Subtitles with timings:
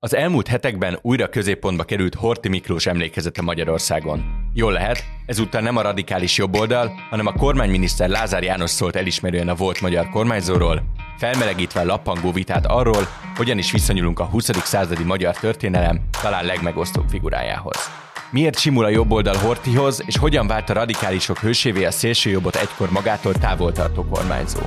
[0.00, 4.24] Az elmúlt hetekben újra középpontba került Horti Miklós emlékezete Magyarországon.
[4.54, 9.54] Jól lehet, ezúttal nem a radikális jobboldal, hanem a kormányminiszter Lázár János szólt elismerően a
[9.54, 10.82] volt magyar kormányzóról,
[11.16, 14.50] felmelegítve a lappangó vitát arról, hogyan is viszonyulunk a 20.
[14.64, 18.07] századi magyar történelem talán legmegosztóbb figurájához.
[18.30, 23.32] Miért simul a jobboldal Hortihoz, és hogyan vált a radikálisok hősévé a szélsőjobbot egykor magától
[23.32, 24.60] távol tartó kormányzó?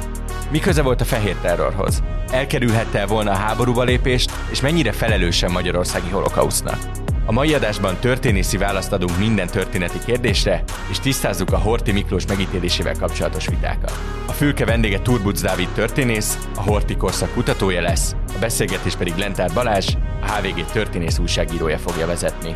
[0.52, 2.04] Mi köze volt a fehér terrorhoz?
[2.32, 6.78] Elkerülhette volna a háborúba lépést, és mennyire felelősen magyarországi holokausznak?
[7.26, 12.96] A mai adásban történészi választ adunk minden történeti kérdésre, és tisztázzuk a Horti Miklós megítélésével
[13.00, 14.00] kapcsolatos vitákat.
[14.28, 19.52] A fülke vendége Turbuc Dávid történész, a Horti korszak kutatója lesz, a beszélgetés pedig Lentár
[19.54, 22.52] Balázs, a HVG történész újságírója fogja vezetni.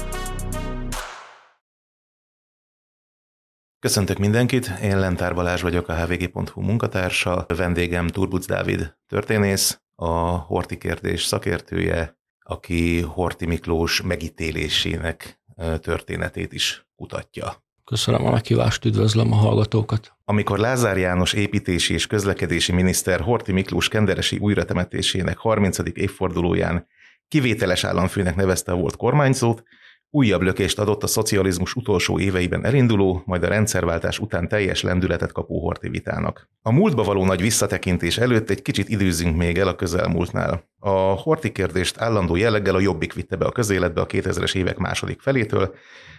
[3.85, 10.77] Köszöntök mindenkit, én Lentár Balázs vagyok, a hvg.hu munkatársa, vendégem Turbuc Dávid történész, a Horti
[10.77, 15.39] kérdés szakértője, aki Horti Miklós megítélésének
[15.79, 17.63] történetét is kutatja.
[17.83, 20.13] Köszönöm a meghívást, üdvözlöm a hallgatókat.
[20.23, 25.77] Amikor Lázár János építési és közlekedési miniszter Horti Miklós kenderesi újratemetésének 30.
[25.93, 26.87] évfordulóján
[27.27, 29.63] kivételes államfőnek nevezte a volt kormányzót,
[30.09, 35.59] újabb lökést adott a szocializmus utolsó éveiben elinduló, majd a rendszerváltás után teljes lendületet kapó
[35.59, 36.49] horti vitának.
[36.61, 40.69] A múltba való nagy visszatekintés előtt egy kicsit időzünk még el a közelmúltnál.
[40.79, 45.21] A horti kérdést állandó jelleggel a Jobbik vitte be a közéletbe a 2000-es évek második
[45.21, 45.75] felétől,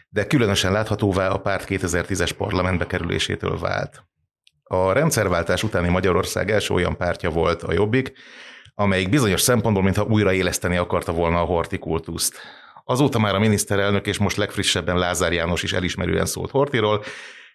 [0.09, 4.05] de különösen láthatóvá a párt 2010-es parlamentbe kerülésétől vált.
[4.62, 8.12] A rendszerváltás utáni Magyarország első olyan pártja volt a Jobbik,
[8.75, 12.34] amelyik bizonyos szempontból mintha újraéleszteni akarta volna a hortikultuszt.
[12.89, 17.03] Azóta már a miniszterelnök és most legfrissebben Lázár János is elismerően szólt Hortiról.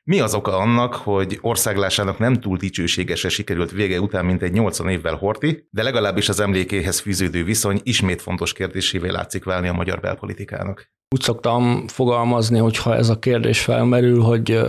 [0.03, 4.89] Mi az oka annak, hogy országlásának nem túl dicsőségesre sikerült vége után, mint egy 80
[4.89, 9.99] évvel Horti, de legalábbis az emlékéhez fűződő viszony ismét fontos kérdésévé látszik válni a magyar
[9.99, 10.91] belpolitikának?
[11.09, 14.59] Úgy szoktam fogalmazni, hogyha ez a kérdés felmerül, hogy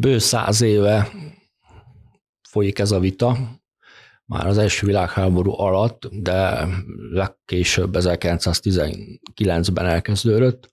[0.00, 1.08] bő száz éve
[2.48, 3.36] folyik ez a vita,
[4.32, 6.68] már az első világháború alatt, de
[7.10, 10.70] legkésőbb 1919-ben elkezdődött,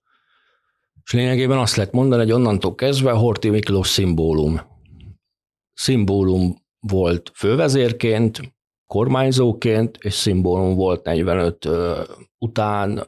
[1.03, 4.61] és lényegében azt lehet mondani, hogy onnantól kezdve Horti Miklós szimbólum.
[5.73, 8.41] Szimbólum volt fővezérként,
[8.85, 11.67] kormányzóként, és szimbólum volt 45
[12.37, 13.07] után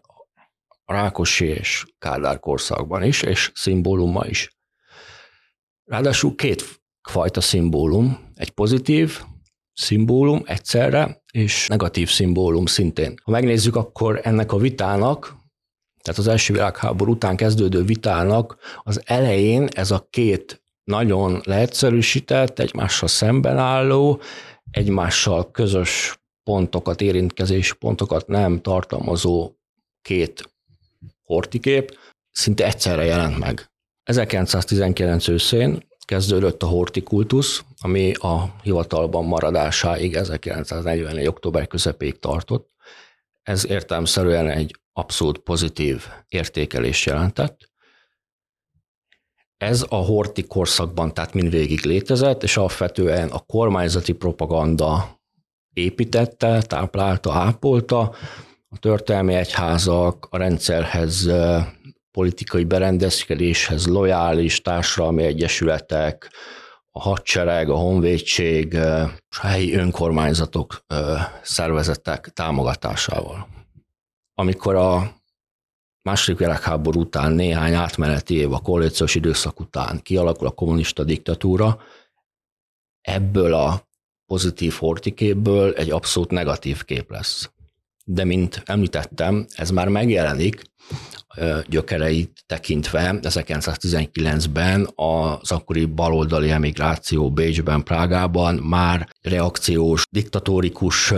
[0.86, 4.58] Rákosi és Kádár korszakban is, és szimbóluma is.
[5.84, 6.64] Ráadásul két
[7.10, 9.22] fajta szimbólum, egy pozitív,
[9.74, 13.20] szimbólum egyszerre, és negatív szimbólum szintén.
[13.24, 15.36] Ha megnézzük, akkor ennek a vitának,
[16.02, 23.08] tehát az első világháború után kezdődő vitának az elején ez a két nagyon leegyszerűsített, egymással
[23.08, 24.22] szemben álló,
[24.72, 29.52] egymással közös pontokat, érintkezési pontokat nem tartalmazó
[30.02, 30.52] két
[31.24, 31.98] hortikép
[32.32, 33.72] szinte egyszerre jelent meg.
[34.04, 41.28] 1919 őszén kezdődött a hortikultusz, ami a hivatalban maradásáig 1944.
[41.28, 42.70] október közepéig tartott.
[43.44, 47.70] Ez értelmszerűen egy abszolút pozitív értékelés jelentett.
[49.58, 55.20] Ez a horti korszakban tehát mindvégig létezett, és alapvetően a kormányzati propaganda
[55.74, 58.16] építette, táplálta, ápolta,
[58.70, 61.30] a történelmi egyházak a rendszerhez
[62.12, 66.32] politikai berendezkedéshez lojális társadalmi egyesületek,
[66.92, 70.86] a hadsereg, a honvédség, a helyi önkormányzatok
[71.42, 73.48] szervezetek támogatásával.
[74.34, 75.16] Amikor a
[76.02, 81.80] második világháború után néhány átmeneti év, a koalíciós időszak után kialakul a kommunista diktatúra,
[83.02, 83.88] ebből a
[84.26, 87.52] pozitív hortiképből egy abszolút negatív kép lesz.
[88.06, 90.62] De mint említettem, ez már megjelenik
[91.68, 101.14] gyökereit tekintve 1919-ben az akkori baloldali emigráció Bécsben, Prágában már reakciós, diktatórikus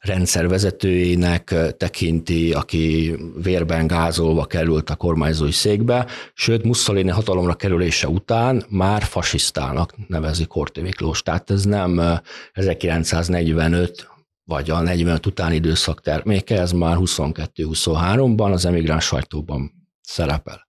[0.00, 9.02] rendszervezetőjének tekinti, aki vérben gázolva került a kormányzói székbe, sőt Mussolini hatalomra kerülése után már
[9.02, 11.22] fasisztának nevezi Korté Miklós.
[11.22, 12.20] Tehát ez nem
[12.52, 14.08] 1945
[14.48, 20.68] vagy a 45 utáni időszak terméke, ez már 22-23-ban az emigráns sajtóban szerepel.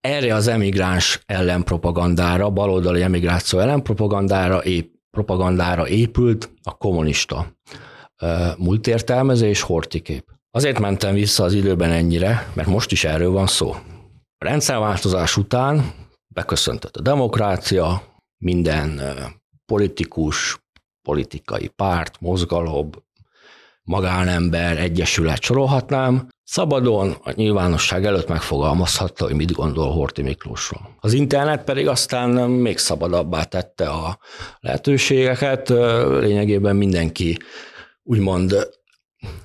[0.00, 7.56] Erre az emigráns ellenpropagandára, baloldali emigráció ellenpropagandára ép, propagandára épült a kommunista
[8.56, 10.24] múltértelmezés, hortikép.
[10.50, 13.70] Azért mentem vissza az időben ennyire, mert most is erről van szó.
[14.38, 15.92] A rendszerváltozás után
[16.34, 18.02] beköszöntött a demokrácia,
[18.38, 19.00] minden
[19.66, 20.61] politikus,
[21.02, 22.90] politikai párt, mozgalom
[23.82, 30.96] magánember, egyesület sorolhatnám, szabadon a nyilvánosság előtt megfogalmazhatta, hogy mit gondol Horti Miklósról.
[31.00, 34.18] Az internet pedig aztán még szabadabbá tette a
[34.60, 35.68] lehetőségeket,
[36.20, 37.38] lényegében mindenki
[38.02, 38.68] úgymond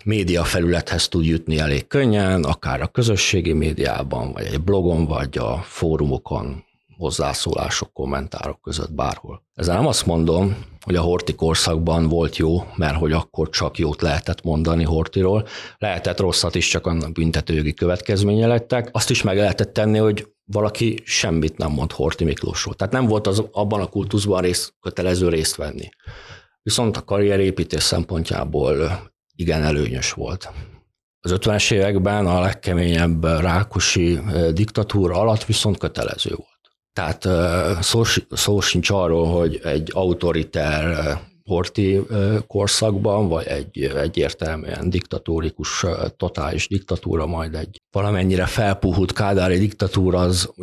[0.03, 5.57] média felülethez tud jutni elég könnyen, akár a közösségi médiában, vagy egy blogon, vagy a
[5.57, 6.65] fórumokon,
[6.97, 9.43] hozzászólások, kommentárok között bárhol.
[9.53, 14.01] Ezzel nem azt mondom, hogy a Horti korszakban volt jó, mert hogy akkor csak jót
[14.01, 15.47] lehetett mondani Hortiról,
[15.77, 18.89] lehetett rosszat is, csak annak büntetőjogi következménye lettek.
[18.91, 22.73] Azt is meg lehetett tenni, hogy valaki semmit nem mond Horti Miklósról.
[22.73, 25.89] Tehát nem volt az abban a kultuszban rész, kötelező részt venni.
[26.61, 29.01] Viszont a karrierépítés szempontjából
[29.35, 30.51] igen előnyös volt.
[31.19, 34.19] Az 50-es években a legkeményebb rákosi
[34.51, 36.56] diktatúra alatt viszont kötelező volt.
[36.97, 37.27] Tehát
[37.83, 40.97] szó, szó sincs arról, hogy egy autoriter
[41.43, 41.99] horti
[42.47, 45.85] korszakban, vagy egy egyértelműen diktatórikus,
[46.17, 50.53] totális diktatúra, majd egy valamennyire felpuhult kádári diktatúra az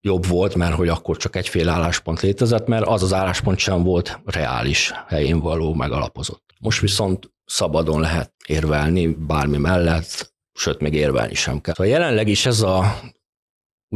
[0.00, 4.20] jobb volt, mert hogy akkor csak egyféle álláspont létezett, mert az az álláspont sem volt
[4.24, 6.44] reális, helyén való, megalapozott.
[6.60, 11.74] Most viszont szabadon lehet érvelni bármi mellett, sőt, még érvelni sem kell.
[11.74, 13.00] Szóval jelenleg is ez a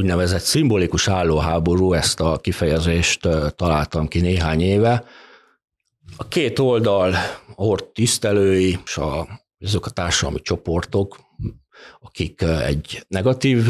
[0.00, 5.04] úgynevezett szimbolikus állóháború, ezt a kifejezést találtam ki néhány éve.
[6.16, 7.14] A két oldal,
[7.56, 9.28] a hord tisztelői és a,
[9.60, 11.18] azok a társadalmi csoportok,
[12.00, 13.66] akik egy negatív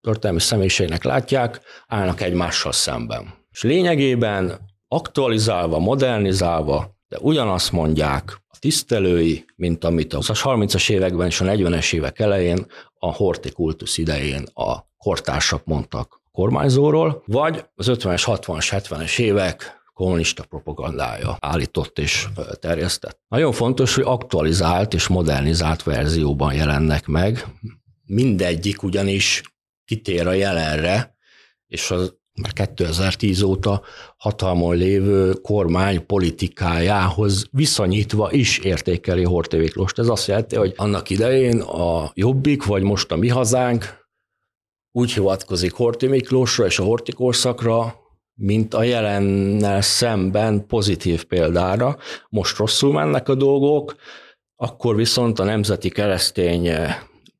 [0.00, 3.34] történelmi személyiségnek látják, állnak egymással szemben.
[3.50, 11.40] És lényegében aktualizálva, modernizálva, de ugyanazt mondják a tisztelői, mint amit a 30-as években és
[11.40, 12.66] a 40-es évek elején
[12.98, 19.82] a horti kultusz idején a kortársak mondtak a kormányzóról, vagy az 50-es, 60-as, 70-es évek
[19.92, 22.26] kommunista propagandája állított és
[22.60, 23.20] terjesztett.
[23.28, 27.46] Nagyon fontos, hogy aktualizált és modernizált verzióban jelennek meg.
[28.06, 29.42] Mindegyik ugyanis
[29.84, 31.16] kitér a jelenre,
[31.66, 33.82] és az már 2010 óta
[34.16, 39.98] hatalmon lévő kormány politikájához viszonyítva is értékeli Horthy Miklóst.
[39.98, 44.03] Ez azt jelenti, hogy annak idején a Jobbik, vagy most a Mi Hazánk
[44.96, 47.94] úgy hivatkozik Horti Miklósra és a Horti korszakra,
[48.34, 51.96] mint a jelennel szemben pozitív példára.
[52.28, 53.96] Most rosszul mennek a dolgok,
[54.56, 56.68] akkor viszont a nemzeti keresztény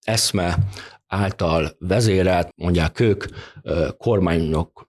[0.01, 0.59] eszme
[1.06, 3.25] által vezérelt, mondják ők,
[3.97, 4.89] kormányok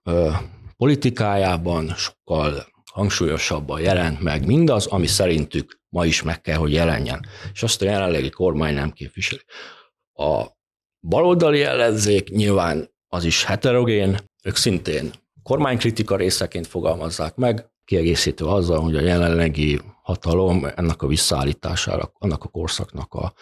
[0.76, 7.26] politikájában sokkal hangsúlyosabban jelent meg mindaz, ami szerintük ma is meg kell, hogy jelenjen.
[7.52, 9.42] És azt a jelenlegi kormány nem képviseli.
[10.12, 10.55] A
[11.08, 15.10] baloldali ellenzék nyilván az is heterogén, ők szintén
[15.42, 22.48] kormánykritika részeként fogalmazzák meg, kiegészítő azzal, hogy a jelenlegi hatalom ennek a visszaállítására, annak a
[22.48, 23.32] korszaknak a,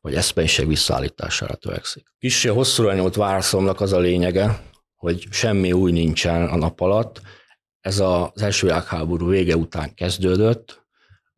[0.00, 2.06] vagy eszpenyiség visszaállítására törekszik.
[2.18, 4.62] Kissé hosszúra nyúlt válaszomnak az a lényege,
[4.96, 7.20] hogy semmi új nincsen a nap alatt.
[7.80, 10.83] Ez az első világháború vége után kezdődött,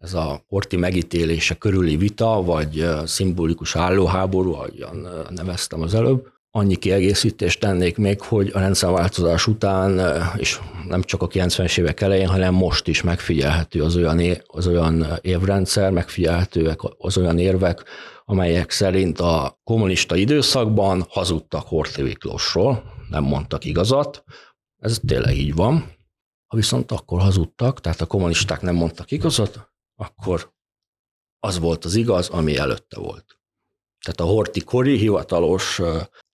[0.07, 6.29] ez a porti megítélése körüli vita, vagy szimbolikus állóháború, ahogyan neveztem az előbb.
[6.51, 10.01] Annyi kiegészítést tennék még, hogy a rendszerváltozás után,
[10.37, 15.07] és nem csak a 90-es évek elején, hanem most is megfigyelhető az olyan, az olyan
[15.21, 17.85] évrendszer, megfigyelhetőek az olyan érvek,
[18.25, 24.25] amelyek szerint a kommunista időszakban hazudtak Horthy Miklósról, nem mondtak igazat.
[24.79, 25.95] Ez tényleg így van.
[26.47, 30.53] Ha viszont akkor hazudtak, tehát a kommunisták nem mondtak igazat, akkor
[31.39, 33.39] az volt az igaz, ami előtte volt.
[34.05, 35.81] Tehát a Horti kori hivatalos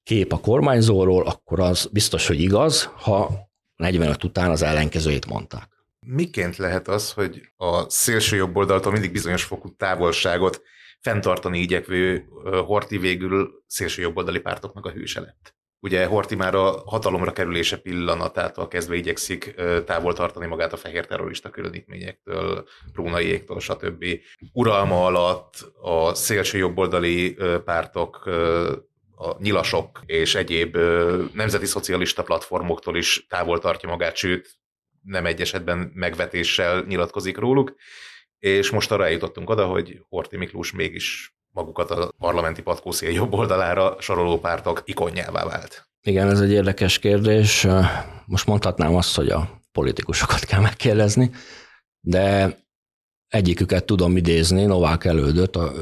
[0.02, 3.30] kép a kormányzóról, akkor az biztos, hogy igaz, ha
[3.76, 5.70] 45 után az ellenkezőjét mondták.
[6.06, 10.62] Miként lehet az, hogy a szélső jobb oldaltól mindig bizonyos fokú távolságot
[11.00, 12.24] fenntartani igyekvő
[12.66, 15.54] Horti végül szélső jobboldali pártoknak a hőse lett?
[15.84, 21.50] Ugye Horti már a hatalomra kerülése pillanatától kezdve igyekszik távol tartani magát a fehér terrorista
[21.50, 24.04] különítményektől, prónaiéktól, stb.
[24.52, 28.26] Uralma alatt a szélső jobboldali pártok
[29.14, 30.76] a nyilasok és egyéb
[31.32, 34.50] nemzeti szocialista platformoktól is távol tartja magát, sőt,
[35.02, 37.74] nem egy esetben megvetéssel nyilatkozik róluk,
[38.38, 43.96] és most arra jutottunk oda, hogy Horti Miklós mégis magukat a parlamenti patkószél jobb oldalára
[43.98, 45.88] soroló pártok ikonjává vált.
[46.02, 47.66] Igen, ez egy érdekes kérdés.
[48.26, 51.30] Most mondhatnám azt, hogy a politikusokat kell megkérdezni,
[52.00, 52.56] de
[53.28, 55.72] egyiküket tudom idézni, Novák elődött, a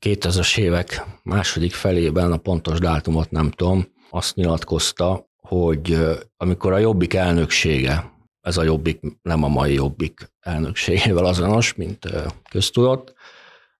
[0.00, 5.98] 2000-es évek második felében, a pontos dátumot nem tudom, azt nyilatkozta, hogy
[6.36, 12.08] amikor a Jobbik elnöksége, ez a Jobbik nem a mai Jobbik elnökségével azonos, mint
[12.50, 13.14] köztudott,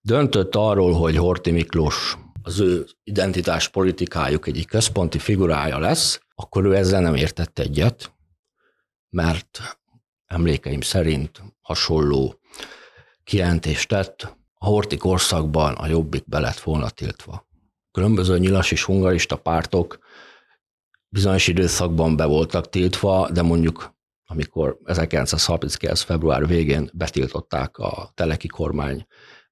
[0.05, 6.75] döntött arról, hogy Horti Miklós az ő identitás politikájuk egyik központi figurája lesz, akkor ő
[6.75, 8.13] ezzel nem értett egyet,
[9.09, 9.79] mert
[10.25, 12.39] emlékeim szerint hasonló
[13.23, 17.47] kijelentést tett, a Horti korszakban a jobbik be lett volna tiltva.
[17.91, 19.99] Különböző nyilas és hungarista pártok
[21.09, 23.93] bizonyos időszakban be voltak tiltva, de mondjuk
[24.25, 26.01] amikor 1939.
[26.01, 29.05] február végén betiltották a teleki kormány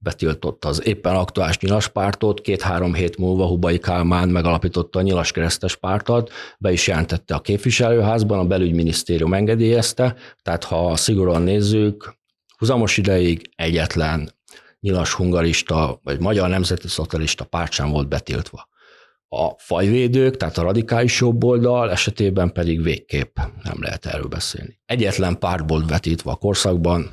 [0.03, 5.75] betiltotta az éppen aktuális nyilas pártot, két-három hét múlva Hubai Kálmán megalapította a nyilas keresztes
[5.75, 12.15] pártot, be is jelentette a képviselőházban, a belügyminisztérium engedélyezte, tehát ha szigorúan nézzük,
[12.57, 14.31] huzamos ideig egyetlen
[14.79, 18.71] nyilas hungarista vagy magyar nemzeti szocialista párt sem volt betiltva.
[19.27, 24.79] A fajvédők, tehát a radikális jobboldal esetében pedig végképp nem lehet erről beszélni.
[24.85, 27.09] Egyetlen párt volt vetítve a korszakban,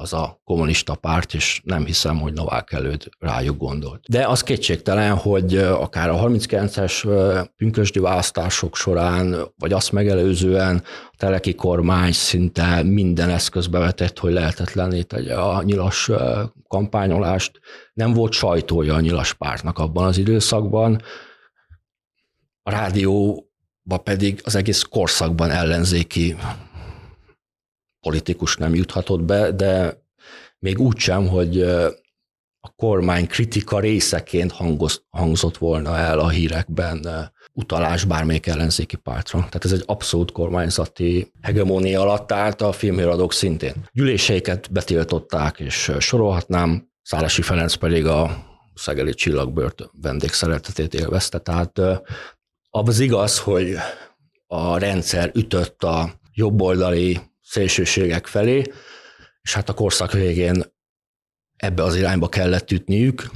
[0.00, 4.04] az a kommunista párt, és nem hiszem, hogy Novák előtt rájuk gondolt.
[4.08, 7.08] De az kétségtelen, hogy akár a 39-es
[7.56, 15.02] pünkösdi választások során, vagy azt megelőzően a teleki kormány szinte minden eszközbe vetett, hogy lehetetlenné
[15.02, 16.10] tegye a nyilas
[16.68, 17.60] kampányolást.
[17.92, 21.02] Nem volt sajtója a nyilas pártnak abban az időszakban.
[22.62, 26.36] A rádióba pedig az egész korszakban ellenzéki
[28.00, 30.02] politikus nem juthatott be, de
[30.58, 31.62] még úgy sem, hogy
[32.62, 39.38] a kormány kritika részeként hangoz, hangzott volna el a hírekben utalás bármelyik ellenzéki pártra.
[39.38, 43.74] Tehát ez egy abszolút kormányzati hegemónia alatt állt a filmhíradók szintén.
[43.92, 51.38] Gyűléseiket betiltották, és sorolhatnám, Szálasi Ferenc pedig a Szegeli Csillagbört vendégszeretetét élvezte.
[51.38, 51.80] Tehát
[52.70, 53.74] az igaz, hogy
[54.46, 58.62] a rendszer ütött a jobboldali szélsőségek felé,
[59.42, 60.62] és hát a korszak végén
[61.56, 63.30] ebbe az irányba kellett ütniük,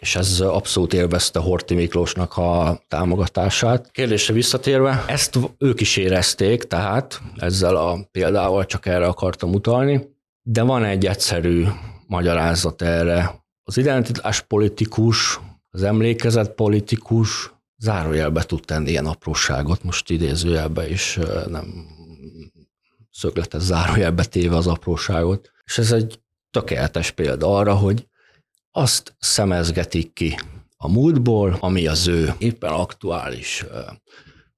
[0.00, 3.90] és ez abszolút élvezte Horti Miklósnak a támogatását.
[3.90, 10.08] Kérdésre visszatérve, ezt ők is érezték, tehát ezzel a példával csak erre akartam utalni,
[10.42, 11.64] de van egy egyszerű
[12.06, 13.44] magyarázat erre.
[13.62, 15.40] Az identitás politikus,
[15.70, 21.94] az emlékezet politikus zárójelbe tud tenni ilyen apróságot, most idézőjelbe is nem
[23.16, 25.50] szögletes zárójelbe téve az apróságot.
[25.64, 26.20] És ez egy
[26.50, 28.08] tökéletes példa arra, hogy
[28.70, 30.38] azt szemezgetik ki
[30.76, 33.64] a múltból, ami az ő éppen aktuális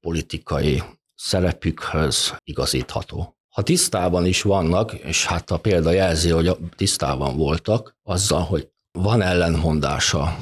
[0.00, 0.82] politikai
[1.14, 3.36] szerepükhöz igazítható.
[3.54, 9.22] Ha tisztában is vannak, és hát a példa jelzi, hogy tisztában voltak, azzal, hogy van
[9.22, 10.38] ellentmondása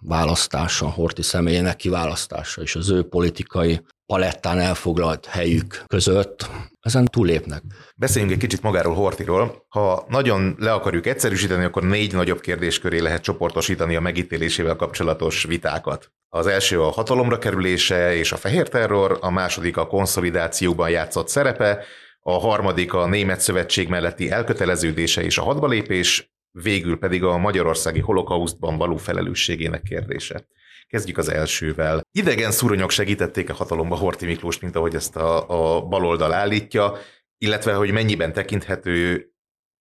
[0.00, 3.80] választása, Horti személyének kiválasztása és az ő politikai
[4.12, 6.50] palettán elfoglalt helyük között,
[6.80, 7.62] ezen túlépnek.
[7.96, 9.66] Beszéljünk egy kicsit magáról Hortiról.
[9.68, 15.44] Ha nagyon le akarjuk egyszerűsíteni, akkor négy nagyobb kérdés köré lehet csoportosítani a megítélésével kapcsolatos
[15.44, 16.12] vitákat.
[16.28, 21.84] Az első a hatalomra kerülése és a fehér terror, a második a konszolidációban játszott szerepe,
[22.20, 28.76] a harmadik a Német Szövetség melletti elköteleződése és a hadbalépés, végül pedig a magyarországi holokausztban
[28.76, 30.46] való felelősségének kérdése.
[30.92, 32.02] Kezdjük az elsővel.
[32.10, 36.96] Idegen szuronyok segítették a hatalomba Horti Miklós, mint ahogy ezt a, a baloldal állítja,
[37.38, 39.26] illetve hogy mennyiben tekinthető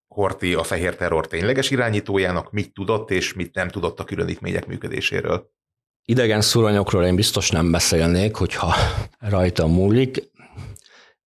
[0.07, 5.51] Horti a fehér terror tényleges irányítójának, mit tudott és mit nem tudott a különítmények működéséről.
[6.05, 8.75] Idegen szuronyokról én biztos nem beszélnék, hogyha
[9.19, 10.31] rajta múlik,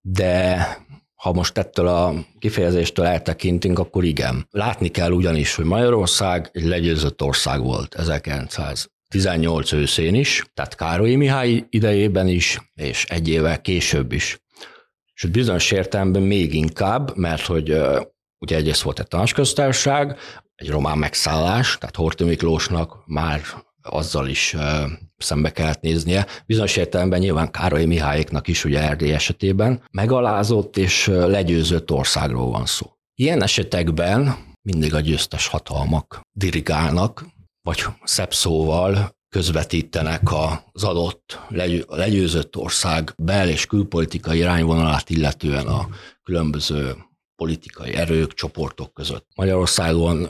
[0.00, 0.66] de
[1.14, 4.46] ha most ettől a kifejezéstől eltekintünk, akkor igen.
[4.50, 7.94] Látni kell ugyanis, hogy Magyarország egy legyőzött ország volt
[9.14, 14.38] 1918 őszén is, tehát Károly Mihály idejében is, és egy évvel később is.
[15.14, 17.76] És bizonyos értelemben még inkább, mert hogy
[18.38, 20.18] ugye egyrészt volt egy tanácsköztársaság,
[20.54, 23.40] egy román megszállás, tehát Horthy Miklósnak már
[23.82, 24.56] azzal is
[25.16, 26.26] szembe kellett néznie.
[26.46, 32.86] Bizonyos értelemben nyilván Károly Mihályéknak is, ugye Erdély esetében, megalázott és legyőzött országról van szó.
[33.14, 37.24] Ilyen esetekben mindig a győztes hatalmak dirigálnak,
[37.64, 40.22] vagy szebb szóval közvetítenek
[40.72, 41.38] az adott
[41.88, 45.88] legyőzött ország bel- és külpolitikai irányvonalát illetően a
[46.22, 46.96] különböző
[47.36, 49.26] politikai erők, csoportok között.
[49.34, 50.28] Magyarországon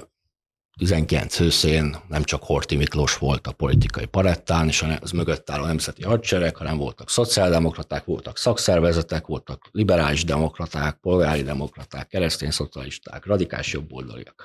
[0.77, 6.03] 19 őszén nem csak Horti Miklós volt a politikai parettán, és az mögött álló nemzeti
[6.03, 14.45] hadsereg, hanem voltak szociáldemokraták, voltak szakszervezetek, voltak liberális demokraták, polgári demokraták, keresztény szocialisták, radikális jobboldaliak,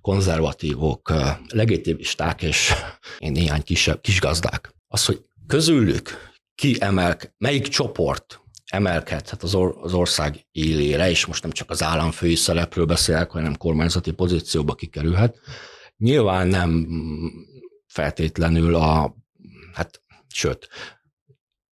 [0.00, 1.12] konzervatívok,
[1.48, 2.72] legitimisták és
[3.18, 4.74] én néhány kisebb, kisgazdák.
[4.88, 8.41] Az, hogy közülük ki emel, melyik csoport
[8.72, 13.56] emelkedhet az, or- az ország élére, és most nem csak az államfői szerepről beszélek, hanem
[13.56, 15.38] kormányzati pozícióba kikerülhet,
[16.02, 16.88] Nyilván nem
[17.86, 19.16] feltétlenül a,
[19.72, 20.68] hát sőt,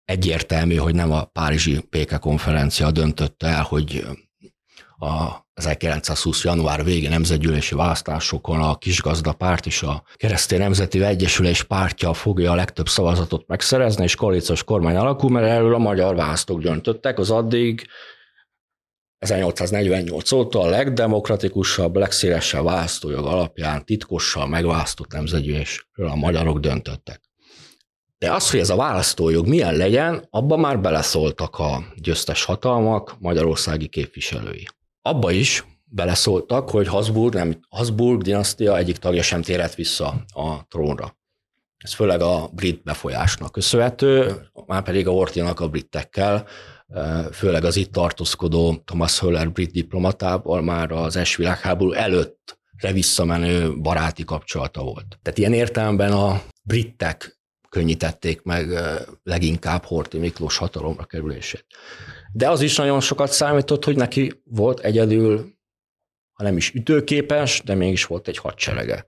[0.04, 4.06] egyértelmű, hogy nem a Párizsi Péke konferencia döntötte el, hogy
[4.98, 6.44] a 1920.
[6.44, 12.88] január végi nemzetgyűlési választásokon a kisgazdapárt és a Keresztény Nemzeti Egyesülés pártja fogja a legtöbb
[12.88, 17.86] szavazatot megszerezni, és koalíciós kormány alakul, mert erről a magyar választók döntöttek, az addig
[19.18, 27.20] 1848 óta a legdemokratikusabb, legszélesebb választójog alapján titkossal megválasztott nemzetgyűlésről a magyarok döntöttek.
[28.18, 33.88] De az, hogy ez a választójog milyen legyen, abban már beleszóltak a győztes hatalmak, magyarországi
[33.88, 34.66] képviselői.
[35.02, 41.18] Abba is beleszóltak, hogy Habsburg, nem, Habsburg dinasztia egyik tagja sem térhet vissza a trónra.
[41.76, 44.34] Ez főleg a brit befolyásnak köszönhető,
[44.66, 46.46] már pedig a Ortinak a britekkel,
[47.32, 54.24] főleg az itt tartózkodó Thomas Höller brit diplomatával már az első világháború előttre visszamenő baráti
[54.24, 55.18] kapcsolata volt.
[55.22, 58.68] Tehát ilyen értelemben a britek könnyítették meg
[59.22, 61.66] leginkább Horti Miklós hatalomra kerülését.
[62.32, 65.58] De az is nagyon sokat számított, hogy neki volt egyedül,
[66.32, 69.06] ha nem is ütőképes, de mégis volt egy hadserege,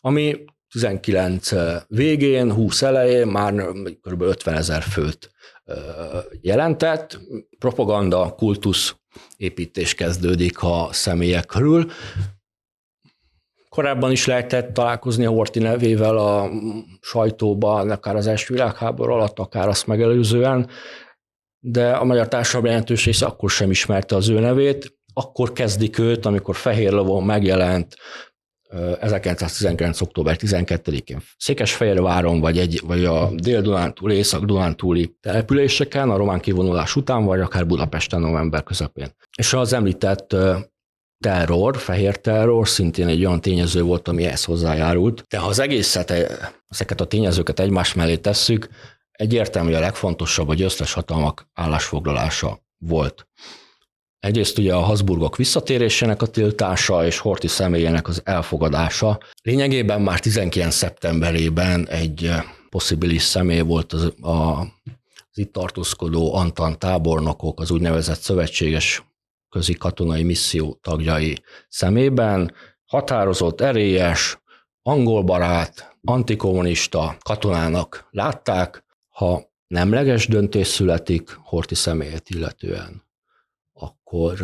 [0.00, 1.50] ami 19
[1.86, 3.54] végén, 20 elején már
[4.00, 4.22] kb.
[4.22, 5.30] 50 ezer főt
[6.40, 7.20] jelentett.
[7.58, 8.94] Propaganda, kultusz
[9.36, 11.90] építés kezdődik a személyek körül.
[13.68, 16.50] Korábban is lehetett találkozni a Horti nevével a
[17.00, 20.68] sajtóban, akár az első világháború alatt, akár azt megelőzően,
[21.60, 24.96] de a magyar társadalom jelentős része akkor sem ismerte az ő nevét.
[25.12, 27.96] Akkor kezdik őt, amikor Fehér Lovon megjelent
[29.00, 30.00] 1919.
[30.00, 37.40] október 12-én Székesfehérváron, vagy, egy, vagy a Dél-Dunántúli, Észak-Dunántúli településeken, a román kivonulás után, vagy
[37.40, 39.08] akár Budapesten november közepén.
[39.38, 40.36] És az említett
[41.24, 45.24] terror, fehér terror szintén egy olyan tényező volt, ami ehhez hozzájárult.
[45.28, 46.10] De ha az egészet,
[46.68, 48.68] ezeket a tényezőket egymás mellé tesszük,
[49.18, 53.28] egyértelmű, a legfontosabb a győztes hatalmak állásfoglalása volt.
[54.20, 59.18] Egyrészt ugye a Habsburgok visszatérésének a tiltása és Horti személyének az elfogadása.
[59.42, 60.74] Lényegében már 19.
[60.74, 62.30] szeptemberében egy
[62.68, 64.60] possibilis személy volt az, a,
[65.30, 69.04] az itt tartózkodó Antan tábornokok, az úgynevezett szövetséges
[69.48, 72.54] közi katonai misszió tagjai szemében.
[72.84, 74.38] Határozott, erélyes,
[74.82, 78.86] angolbarát, antikommunista katonának látták,
[79.18, 83.02] ha nemleges döntés születik Horti személyét illetően,
[83.72, 84.38] akkor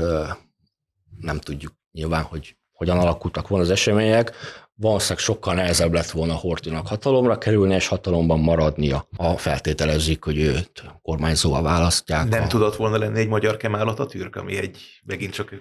[1.19, 4.33] nem tudjuk nyilván, hogy hogyan alakultak volna az események,
[4.75, 9.09] valószínűleg sokkal nehezebb lett volna Hortinak hatalomra kerülni, és hatalomban maradnia.
[9.17, 12.29] A feltételezik, hogy őt kormányzóval választják.
[12.29, 12.47] Nem a...
[12.47, 15.55] tudott volna lenni egy magyar Kemal Atatürk, ami egy megint csak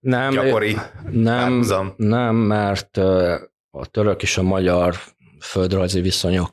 [0.00, 0.76] nem, gyakori
[1.10, 1.94] nem, párhuzam.
[1.96, 2.96] nem, mert
[3.70, 4.96] a török és a magyar
[5.44, 6.50] földrajzi viszonyok.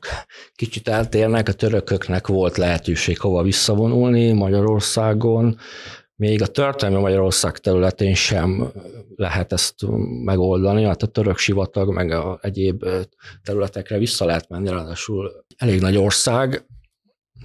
[0.54, 5.58] Kicsit eltérnek, a törököknek volt lehetőség hova visszavonulni Magyarországon,
[6.16, 8.72] még a történelmi Magyarország területén sem
[9.16, 9.74] lehet ezt
[10.24, 12.84] megoldani, hát a török sivatag, meg a egyéb
[13.42, 16.66] területekre vissza lehet menni, ráadásul elég nagy ország,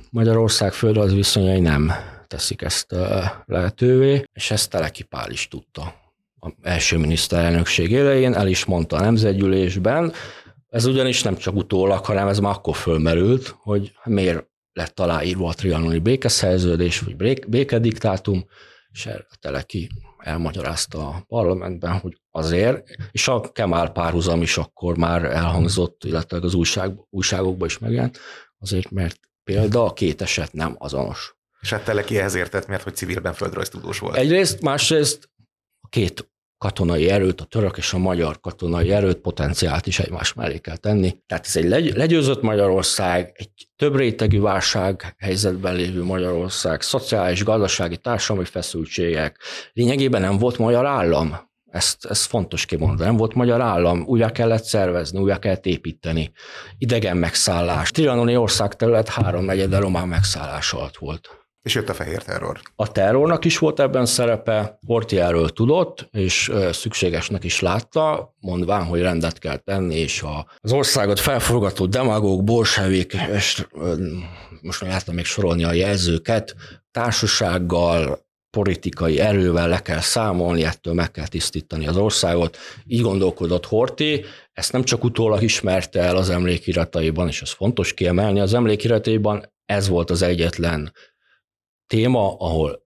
[0.09, 1.91] Magyarország földrajzi viszonyai nem
[2.27, 2.95] teszik ezt
[3.45, 5.93] lehetővé, és ezt Teleki Pál is tudta.
[6.39, 10.13] A első miniszterelnökség élején el is mondta a nemzetgyűlésben,
[10.77, 15.53] ez ugyanis nem csak utólag, hanem ez már akkor fölmerült, hogy miért lett aláírva a
[15.53, 18.45] trianoni békeszerződés, vagy békediktátum,
[18.91, 25.23] és erre Teleki elmagyarázta a parlamentben, hogy azért, és a Kemál párhuzam is akkor már
[25.23, 28.19] elhangzott, illetve az újság, újságokban is megjelent,
[28.59, 31.35] azért, mert példa a két eset nem azonos.
[31.61, 34.15] És hát Teleki ehhez értett, mert hogy civilben földrajztudós volt.
[34.15, 35.29] Egyrészt, másrészt
[35.81, 40.57] a két katonai erőt, a török és a magyar katonai erőt, potenciált is egymás mellé
[40.57, 41.17] kell tenni.
[41.25, 48.47] Tehát ez egy legyőzött Magyarország, egy több rétegű válság helyzetben lévő Magyarország, szociális, gazdasági, társadalmi
[48.49, 49.39] feszültségek.
[49.73, 51.45] Lényegében nem volt magyar állam.
[51.71, 53.09] Ezt, ezt fontos kimondani.
[53.09, 56.31] Nem volt magyar állam, újra kellett szervezni, újra kellett építeni.
[56.77, 57.91] Idegen megszállás.
[57.91, 61.46] Trianoni ország terület három negyede román megszállás alatt volt.
[61.67, 62.59] És jött a fehér terror.
[62.75, 69.01] A terrornak is volt ebben szerepe, Horti erről tudott, és szükségesnek is látta, mondván, hogy
[69.01, 70.23] rendet kell tenni, és
[70.59, 73.65] az országot felforgató demagóg, bolsevik, és
[74.61, 76.55] most már láttam még sorolni a jelzőket,
[76.91, 82.57] társasággal, politikai erővel le kell számolni, ettől meg kell tisztítani az országot.
[82.85, 88.39] Így gondolkodott Horti, ezt nem csak utólag ismerte el az emlékirataiban, és ez fontos kiemelni,
[88.39, 90.93] az emlékirataiban ez volt az egyetlen
[91.87, 92.85] téma, ahol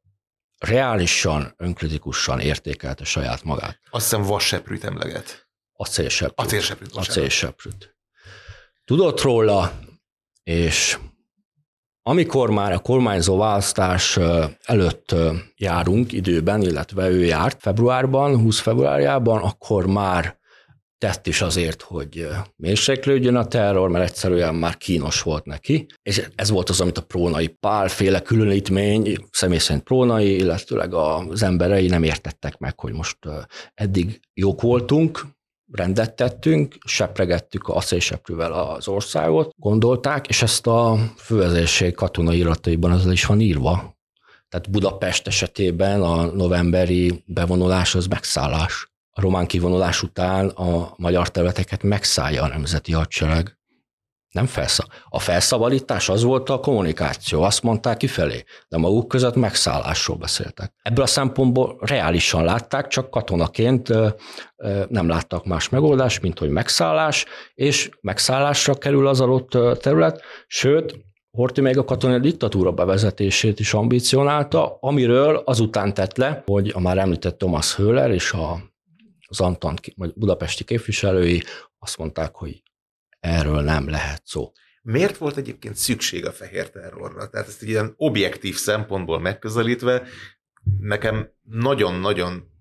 [0.57, 3.79] reálisan, önkritikusan értékelte saját magát.
[3.89, 5.47] Azt hiszem vasseprűt emleget.
[5.73, 6.39] Acélseprűt.
[6.39, 6.95] Acélseprűt.
[6.95, 7.95] Acélseprűt.
[8.85, 9.79] Tudott róla,
[10.43, 10.97] és
[12.01, 14.17] amikor már a kormányzó választás
[14.63, 15.15] előtt
[15.55, 20.39] járunk időben, illetve ő járt februárban, 20 februárjában, akkor már
[21.01, 25.85] tett is azért, hogy mérséklődjön a terror, mert egyszerűen már kínos volt neki.
[26.03, 31.43] És ez volt az, amit a prónai pál féle különítmény, személy szerint prónai, illetőleg az
[31.43, 33.17] emberei nem értettek meg, hogy most
[33.73, 35.25] eddig jók voltunk,
[35.71, 43.11] rendet tettünk, sepregettük a acélseprűvel az országot, gondolták, és ezt a fővezérség katonai irataiban az
[43.11, 43.99] is van írva.
[44.49, 51.84] Tehát Budapest esetében a novemberi bevonulás az megszállás a román kivonulás után a magyar területeket
[51.84, 53.60] megszállja a nemzeti hadsereg.
[54.32, 54.86] Nem felszab.
[55.10, 60.74] A felszabadítás az volt a kommunikáció, azt mondták kifelé, de maguk között megszállásról beszéltek.
[60.82, 63.89] Ebből a szempontból reálisan látták, csak katonaként
[64.88, 70.95] nem láttak más megoldást, mint hogy megszállás, és megszállásra kerül az adott terület, sőt,
[71.32, 76.97] Horthy még a katonai diktatúra bevezetését is ambicionálta, amiről azután tett le, hogy a már
[76.97, 78.70] említett Thomas Höller és a
[79.32, 81.44] az Antant vagy budapesti képviselői
[81.80, 82.63] azt mondták, hogy
[83.20, 84.52] erről nem lehet szó.
[84.82, 87.30] Miért volt egyébként szükség a fehér terrorra?
[87.30, 90.08] Tehát ezt egy ilyen objektív szempontból megközelítve
[90.80, 92.52] nekem nagyon-nagyon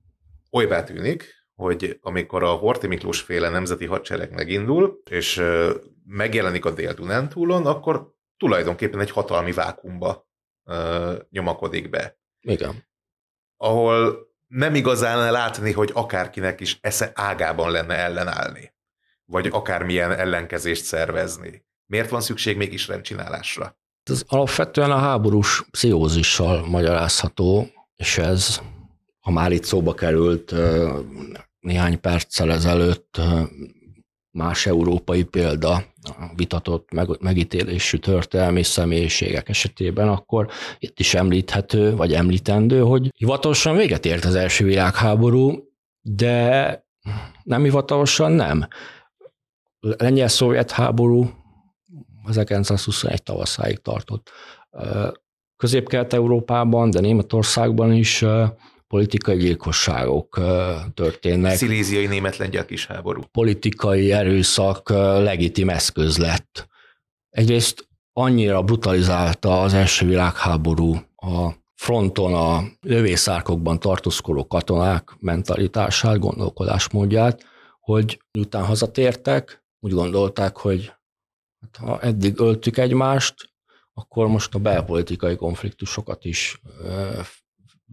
[0.50, 5.42] olybá tűnik, hogy amikor a Horti Miklós féle nemzeti hadsereg megindul, és
[6.04, 10.28] megjelenik a Dél-Dunántúlon, akkor tulajdonképpen egy hatalmi vákumba
[11.30, 12.18] nyomakodik be.
[12.40, 12.88] Igen.
[13.56, 18.72] Ahol nem igazán látni, hogy akárkinek is esze ágában lenne ellenállni,
[19.24, 21.64] vagy akármilyen ellenkezést szervezni.
[21.86, 23.78] Miért van szükség mégis rendcsinálásra?
[24.02, 28.60] Ez alapvetően a háborús pszichózissal magyarázható, és ez,
[29.20, 30.54] ha már itt szóba került
[31.60, 33.20] néhány perccel ezelőtt,
[34.30, 35.84] más európai példa
[36.36, 44.06] vitatott meg, megítélésű történelmi személyiségek esetében, akkor itt is említhető, vagy említendő, hogy hivatalosan véget
[44.06, 45.68] ért az első világháború,
[46.00, 46.84] de
[47.42, 48.66] nem hivatalosan nem.
[49.80, 51.30] Lengyel-szovjet háború
[52.28, 54.30] 1921 tavaszáig tartott.
[55.56, 58.24] Közép-kelet-európában, de Németországban is
[58.90, 60.40] politikai gyilkosságok
[60.94, 61.56] történnek.
[61.56, 63.22] Sziléziai német-lengyel kis háború.
[63.32, 66.68] Politikai erőszak legitim eszköz lett.
[67.30, 77.44] Egyrészt annyira brutalizálta az első világháború a fronton a lövészárkokban tartózkodó katonák mentalitását, gondolkodásmódját,
[77.80, 80.92] hogy miután hazatértek, úgy gondolták, hogy
[81.60, 83.34] hát, ha eddig öltük egymást,
[83.92, 86.60] akkor most a belpolitikai konfliktusokat is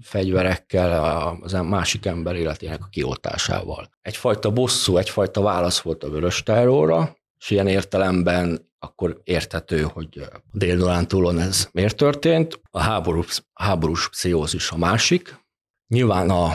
[0.02, 3.90] fegyverekkel, az másik ember életének a kioltásával.
[4.02, 10.42] Egyfajta bosszú, egyfajta válasz volt a vörös terrorra, és ilyen értelemben akkor érthető, hogy a
[10.52, 12.62] dél túlon ez miért történt.
[12.72, 15.46] A háborús, háborús pszichózis a másik.
[15.88, 16.46] Nyilván a,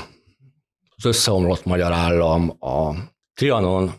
[0.97, 2.95] az összeomlott magyar állam, a
[3.35, 3.93] Trianon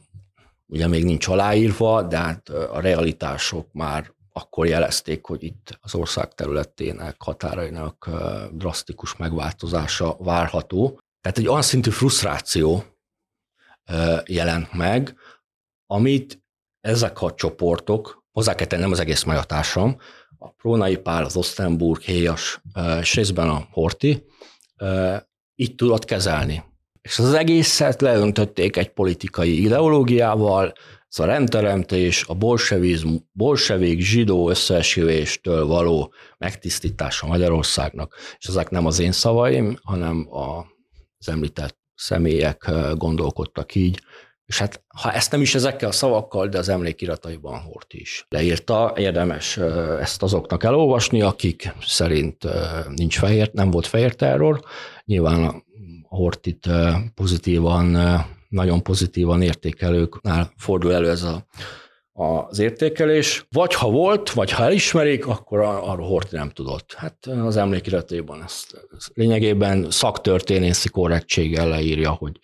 [0.68, 6.34] ugye még nincs aláírva, de hát a realitások már akkor jelezték, hogy itt az ország
[6.34, 8.10] területének, határainak
[8.52, 11.00] drasztikus megváltozása várható.
[11.22, 12.84] Tehát egy olyan szintű frusztráció
[14.26, 15.16] jelent meg,
[15.86, 16.44] amit
[16.80, 19.98] ezek a csoportok, hozzá kell tenni, nem az egész majatársam,
[20.38, 22.62] a Prónai Pál, az Osztenburg, Héjas,
[23.00, 24.26] és részben a Horti,
[25.56, 26.64] így tudott kezelni.
[27.02, 30.74] És az egészet leöntötték egy politikai ideológiával,
[31.14, 32.34] ez a rendteremtés, a
[33.34, 41.78] bolsevik zsidó összeesküvéstől való megtisztítása Magyarországnak, és ezek nem az én szavaim, hanem az említett
[41.96, 44.02] személyek gondolkodtak így,
[44.46, 48.26] és hát ha ezt nem is ezekkel a szavakkal, de az emlékirataiban Hort is.
[48.30, 49.58] Leírta, érdemes
[50.00, 52.48] ezt azoknak elolvasni, akik szerint
[52.96, 54.64] nincs fehér, nem volt fehér terror.
[55.06, 55.64] Nyilván a
[56.08, 56.70] Hortit
[57.14, 57.98] pozitívan
[58.54, 61.46] nagyon pozitívan értékelőknál fordul elő ez a,
[62.14, 63.46] az értékelés.
[63.52, 66.94] Vagy ha volt, vagy ha elismerik, akkor arról Horti nem tudott.
[66.94, 72.40] Hát az emlékiratében ezt lényegében szaktörténészi korrektséggel leírja, hogy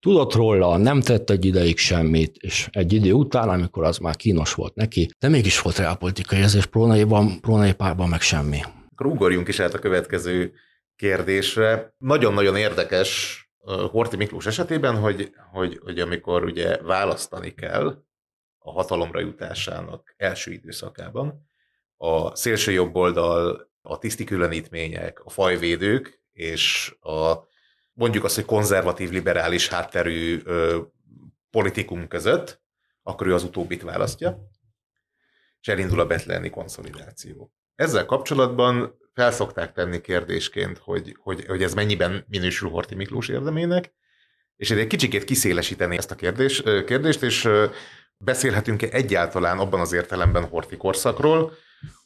[0.00, 4.54] tudott róla, nem tett egy ideig semmit, és egy idő után, amikor az már kínos
[4.54, 8.60] volt neki, de mégis volt reálpolitikai érzés Prónaiban, Prónai párban meg semmi.
[8.92, 10.52] Akkor ugorjunk is át a következő
[10.96, 11.94] kérdésre.
[11.98, 18.02] Nagyon-nagyon érdekes Horti Miklós esetében, hogy, hogy, hogy amikor ugye választani kell
[18.58, 21.50] a hatalomra jutásának első időszakában,
[21.96, 27.34] a szélső jobb oldal, a tisztikülönítmények, a fajvédők és a
[27.92, 30.80] mondjuk azt, hogy konzervatív, liberális hátterű ö,
[31.50, 32.62] politikum között,
[33.02, 34.48] akkor ő az utóbbit választja,
[35.60, 37.52] és elindul a betleni konszolidáció.
[37.74, 43.92] Ezzel kapcsolatban felszokták tenni kérdésként, hogy, hogy, hogy ez mennyiben minősül Horti Miklós érdemének,
[44.56, 47.48] és egy kicsikét kiszélesíteni ezt a kérdés, kérdést, és
[48.16, 51.52] beszélhetünk-e egyáltalán abban az értelemben Horti korszakról,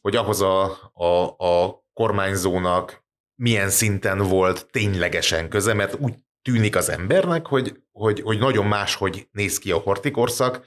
[0.01, 6.89] hogy ahhoz a, a, a kormányzónak milyen szinten volt ténylegesen köze, mert úgy tűnik az
[6.89, 10.67] embernek, hogy, hogy, hogy nagyon máshogy néz ki a Horti korszak,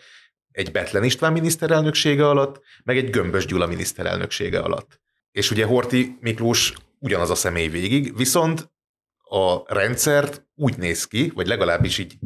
[0.52, 5.02] egy Betlen István miniszterelnöksége alatt, meg egy Gömbös Gyula miniszterelnöksége alatt.
[5.40, 8.72] És ugye Horti Miklós ugyanaz a személy végig, viszont
[9.18, 12.18] a rendszert úgy néz ki, vagy legalábbis így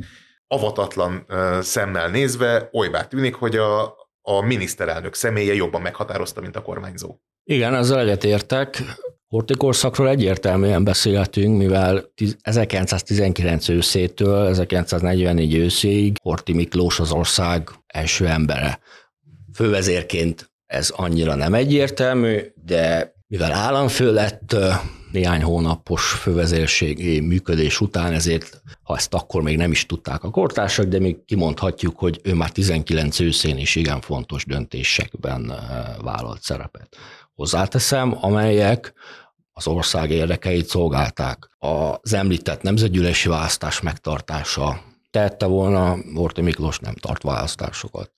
[0.48, 1.26] avatatlan
[1.62, 3.84] szemmel nézve olybá tűnik, hogy a,
[4.22, 7.16] a miniszterelnök személye jobban meghatározta, mint a kormányzó.
[7.44, 8.84] Igen, ezzel egyetértek.
[9.28, 18.80] Hortikorszakról egyértelműen beszélhetünk, mivel 1919 őszétől 1944 őszéig Horti Miklós az ország első embere.
[19.54, 24.56] Fővezérként ez annyira nem egyértelmű, de mivel államfő lett
[25.12, 30.86] néhány hónapos fővezérségi működés után, ezért ha ezt akkor még nem is tudták a kortársak,
[30.86, 35.54] de még kimondhatjuk, hogy ő már 19 őszén is igen fontos döntésekben
[36.02, 36.96] vállalt szerepet.
[37.34, 38.94] Hozzáteszem, amelyek
[39.54, 41.50] az ország érdekeit szolgálták.
[41.58, 48.12] Az említett nemzetgyűlési választás megtartása tette volna, Horthy Miklós nem tart választásokat.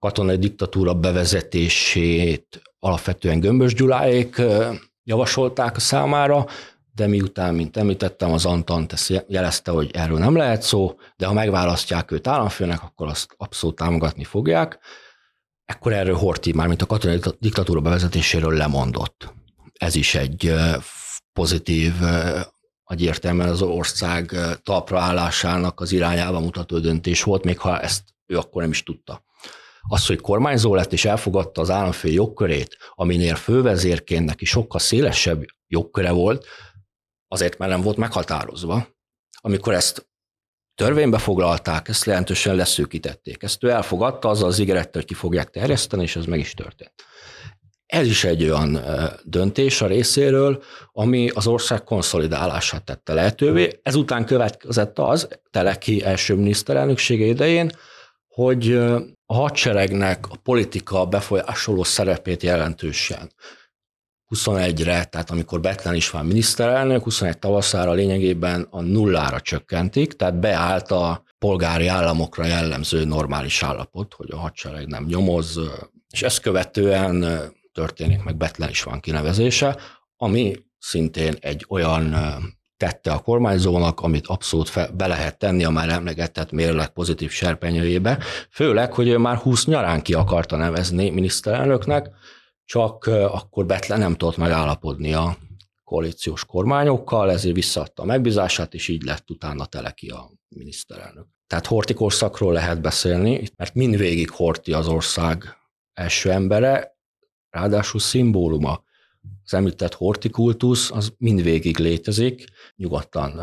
[0.00, 4.42] Katonai diktatúra bevezetését alapvetően Gömbös Gyuláék
[5.04, 6.46] javasolták számára,
[6.94, 11.32] de miután, mint említettem, az Antant ezt jelezte, hogy erről nem lehet szó, de ha
[11.32, 14.78] megválasztják őt államfőnek, akkor azt abszolút támogatni fogják.
[15.64, 19.38] Ekkor erről Horti már, mint a katonai diktatúra bevezetéséről lemondott
[19.80, 20.54] ez is egy
[21.32, 21.92] pozitív,
[22.84, 24.98] egyértelműen az ország talpra
[25.74, 29.24] az irányába mutató döntés volt, még ha ezt ő akkor nem is tudta.
[29.88, 36.10] Az, hogy kormányzó lett és elfogadta az államfő jogkörét, aminél fővezérként neki sokkal szélesebb jogköre
[36.10, 36.46] volt,
[37.28, 38.86] azért már nem volt meghatározva.
[39.40, 40.08] Amikor ezt
[40.74, 43.42] törvénybe foglalták, ezt lehetősen leszűkítették.
[43.42, 46.92] Ezt ő elfogadta, azzal az ígérettel, hogy ki fogják terjeszteni, és ez meg is történt.
[47.86, 48.80] Ez is egy olyan
[49.24, 50.62] döntés a részéről,
[50.92, 53.80] ami az ország konszolidálását tette lehetővé.
[53.82, 57.70] Ezután következett az, Teleki első miniszterelnöksége idején,
[58.34, 58.72] hogy
[59.26, 63.32] a hadseregnek a politika befolyásoló szerepét jelentősen.
[64.34, 70.90] 21-re, tehát amikor Betlen is van miniszterelnök, 21 tavaszára lényegében a nullára csökkentik, tehát beállt
[70.90, 75.60] a polgári államokra jellemző normális állapot, hogy a hadsereg nem nyomoz,
[76.10, 77.24] és ezt követően
[77.72, 79.76] történik, meg Betlen is van kinevezése,
[80.16, 82.14] ami szintén egy olyan
[82.80, 88.18] tette a kormányzónak, amit abszolút fe, be lehet tenni a már emlegetett mérleg pozitív serpenyőjébe,
[88.50, 92.10] főleg, hogy ő már 20 nyarán ki akarta nevezni miniszterelnöknek,
[92.64, 95.36] csak akkor Betlen nem tudott megállapodni a
[95.84, 101.26] koalíciós kormányokkal, ezért visszaadta a megbízását, és így lett utána Teleki a miniszterelnök.
[101.46, 105.44] Tehát Horti korszakról lehet beszélni, mert mindvégig Horti az ország
[105.92, 106.96] első embere,
[107.50, 108.82] ráadásul szimbóluma.
[109.52, 112.44] Az említett hortikultusz az mindvégig létezik,
[112.76, 113.40] nyugodtan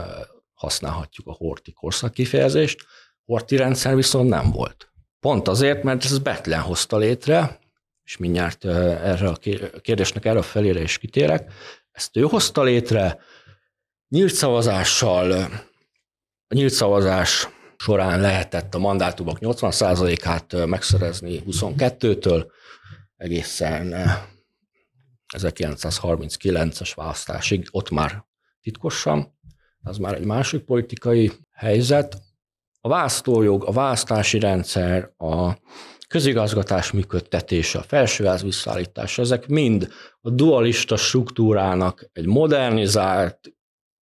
[0.54, 2.86] használhatjuk a horti korszak kifejezést,
[3.26, 4.92] horti rendszer viszont nem volt.
[5.20, 7.60] Pont azért, mert ez Betlen hozta létre,
[8.04, 9.36] és mindjárt erre a
[9.82, 11.54] kérdésnek erre a felére is kitérek,
[11.92, 13.20] ezt ő hozta létre,
[14.10, 15.32] nyílt szavazással,
[16.48, 22.46] a nyílt szavazás során lehetett a mandátumok 80%-át megszerezni 22-től,
[23.18, 23.96] egészen
[25.38, 28.26] 1939-es eh, választásig, ott már
[28.62, 29.36] titkosan,
[29.84, 32.22] az már egy másik politikai helyzet.
[32.82, 35.58] A választójog, a választási rendszer, a
[36.08, 39.88] közigazgatás működtetése, a felsőház visszaállítása, ezek mind
[40.22, 43.40] a dualista struktúrának egy modernizált,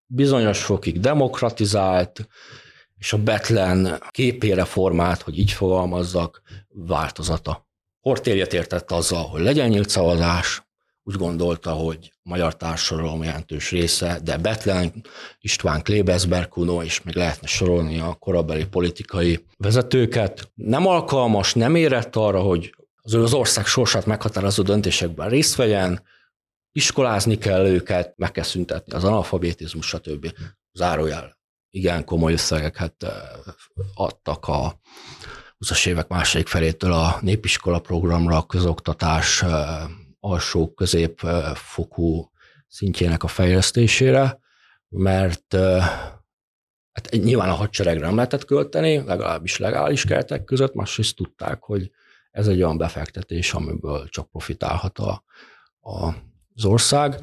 [0.05, 2.27] bizonyos fokig demokratizált,
[2.97, 7.67] és a Betlen képére formált, hogy így fogalmazzak, változata.
[7.99, 10.64] Hortérjet értett azzal, hogy legyen nyílt szavazás,
[11.07, 14.93] úgy gondolta, hogy a magyar társadalom jelentős része, de Betlen,
[15.39, 20.51] István Klebesberg Kuno, és még lehetne sorolni a korabeli politikai vezetőket.
[20.53, 26.03] Nem alkalmas, nem érett arra, hogy az, az ország sorsát meghatározó döntésekben részt vegyen,
[26.71, 30.33] iskolázni kell őket, meg kell szüntetni az analfabetizmus, stb.
[30.73, 31.37] Zárójel.
[31.69, 33.11] Igen komoly összegeket eh,
[33.93, 34.79] adtak a
[35.65, 39.43] 20-as évek második felétől a népiskola programra, a közoktatás
[40.25, 42.31] alsó középfokú
[42.67, 44.39] szintjének a fejlesztésére,
[44.89, 45.55] mert
[46.95, 51.91] Hát nyilván a hadseregre nem lehetett költeni, legalábbis legális keretek között, másrészt tudták, hogy
[52.31, 55.23] ez egy olyan befektetés, amiből csak profitálhat a,
[55.79, 56.05] a,
[56.55, 57.19] az ország.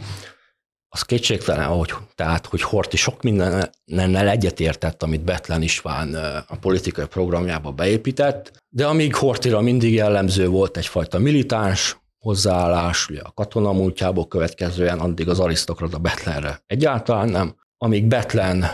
[0.89, 6.15] Az kétségtelen, hogy, tehát, hogy Horti sok mindennel egyetértett, amit Betlen István
[6.49, 13.33] a politikai programjába beépített, de amíg Hortira mindig jellemző volt egyfajta militáns hozzáállás, ugye a
[13.33, 17.55] katona múltjából következően, addig az arisztokrata Betlenre egyáltalán nem.
[17.79, 18.65] Amíg Betlen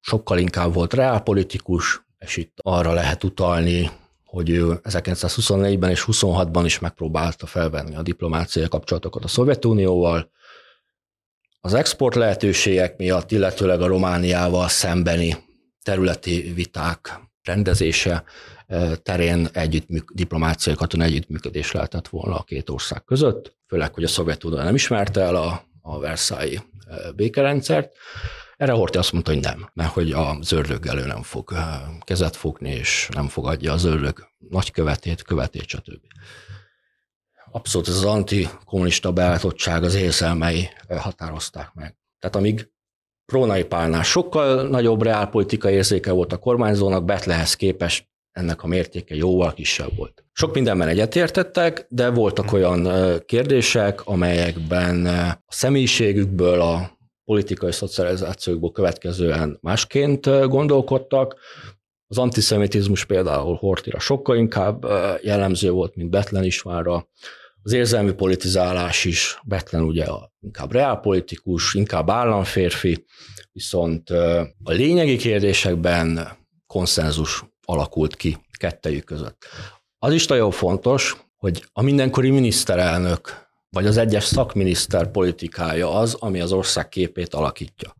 [0.00, 3.90] sokkal inkább volt reálpolitikus, és itt arra lehet utalni,
[4.24, 10.30] hogy ő 1924-ben és 26-ban is megpróbálta felvenni a diplomáciai kapcsolatokat a Szovjetunióval,
[11.60, 15.36] az export lehetőségek miatt, illetőleg a Romániával szembeni
[15.82, 18.24] területi viták rendezése
[19.02, 24.56] terén együtt, diplomáciai katona együttműködés lehetett volna a két ország között, főleg, hogy a Szovjetunió
[24.56, 26.62] nem ismerte el a, a Versailles
[27.16, 27.96] békerendszert.
[28.56, 31.52] Erre Horthy azt mondta, hogy nem, mert hogy a zördöggel ő nem fog
[32.00, 36.00] kezet fogni, és nem fogadja az zördög nagykövetét, követét, stb.
[37.50, 41.96] Abszolút ez az antikommunista beállítottság az érzelmei határozták meg.
[42.18, 42.70] Tehát amíg
[43.24, 49.52] Prónai Pálnál sokkal nagyobb reálpolitikai érzéke volt a kormányzónak, Betlehez képest ennek a mértéke jóval
[49.52, 50.24] kisebb volt.
[50.32, 52.88] Sok mindenben egyetértettek, de voltak olyan
[53.26, 61.36] kérdések, amelyekben a személyiségükből, a politikai szocializációkból következően másként gondolkodtak.
[62.06, 64.86] Az antiszemitizmus például Hortira sokkal inkább
[65.22, 67.08] jellemző volt, mint Betlen Istvánra.
[67.62, 70.06] Az érzelmi politizálás is, Betlen ugye
[70.40, 73.04] inkább reálpolitikus, inkább államférfi,
[73.52, 74.10] viszont
[74.62, 76.28] a lényegi kérdésekben
[76.66, 79.44] konszenzus alakult ki kettejük között.
[79.98, 86.40] Az is nagyon fontos, hogy a mindenkori miniszterelnök vagy az egyes szakminiszter politikája az, ami
[86.40, 87.94] az ország képét alakítja.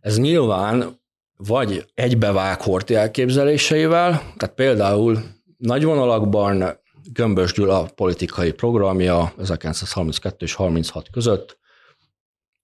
[0.00, 1.00] Ez nyilván
[1.36, 5.22] vagy egybevág Horti elképzeléseivel, tehát például
[5.56, 6.80] nagy vonalakban
[7.12, 11.58] Gömbös Gyula politikai programja 1932 és 36 között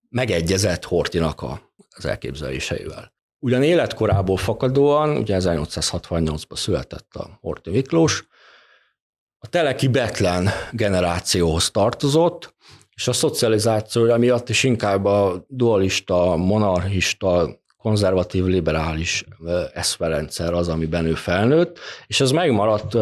[0.09, 1.45] megegyezett Hortinak
[1.91, 3.14] az elképzeléseivel.
[3.45, 8.27] Ugyan életkorából fakadóan, ugye 1868-ban született a Horti Miklós,
[9.39, 12.55] a Teleki Betlen generációhoz tartozott,
[12.95, 19.25] és a szocializációja miatt is inkább a dualista, monarchista, konzervatív, liberális
[19.73, 22.95] eszferendszer az, amiben ő felnőtt, és ez megmaradt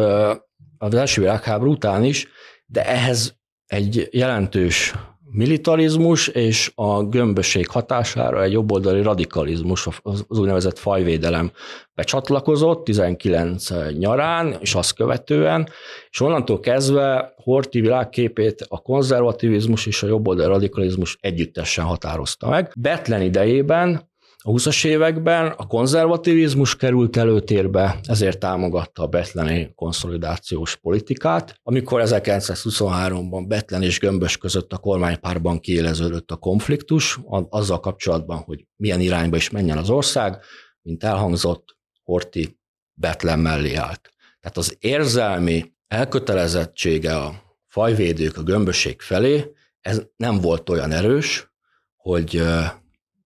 [0.77, 2.27] az első világháború után is,
[2.65, 4.93] de ehhez egy jelentős
[5.33, 11.51] militarizmus és a gömbösség hatására egy jobboldali radikalizmus, az úgynevezett fajvédelem
[11.95, 15.69] becsatlakozott 19 nyarán, és azt követően,
[16.09, 22.71] és onnantól kezdve Horti világképét a konzervativizmus és a jobboldali radikalizmus együttesen határozta meg.
[22.77, 24.11] Betlen idejében
[24.45, 31.59] a 20-as években a konzervativizmus került előtérbe, ezért támogatta a betleni konszolidációs politikát.
[31.63, 38.99] Amikor 1923-ban Betlen és Gömbös között a kormánypárban kiéleződött a konfliktus, azzal kapcsolatban, hogy milyen
[38.99, 40.37] irányba is menjen az ország,
[40.81, 42.59] mint elhangzott, Horti
[42.93, 44.09] Betlen mellé állt.
[44.39, 49.51] Tehát az érzelmi elkötelezettsége a fajvédők a gömbösség felé,
[49.81, 51.51] ez nem volt olyan erős,
[51.95, 52.43] hogy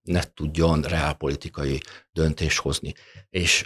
[0.08, 2.94] ne tudjon reálpolitikai döntés hozni.
[3.30, 3.66] És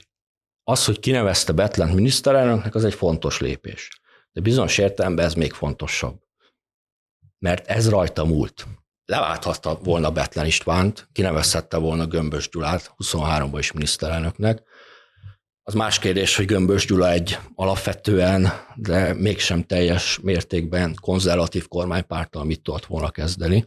[0.63, 3.89] az, hogy kinevezte Betlent miniszterelnöknek, az egy fontos lépés.
[4.31, 6.21] De bizonyos értelemben ez még fontosabb.
[7.39, 8.67] Mert ez rajta múlt.
[9.05, 14.63] Leválthatta volna Betlen Istvánt, kinevezhette volna Gömbös Gyulát 23-ban is miniszterelnöknek,
[15.63, 22.61] az más kérdés, hogy Gömbös Gyula egy alapvetően, de mégsem teljes mértékben konzervatív kormánypártal mit
[22.61, 23.65] tudott volna kezdeni.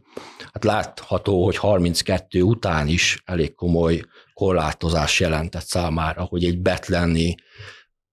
[0.52, 4.02] Hát látható, hogy 32 után is elég komoly
[4.32, 7.34] korlátozás jelentett számára, hogy egy betlenni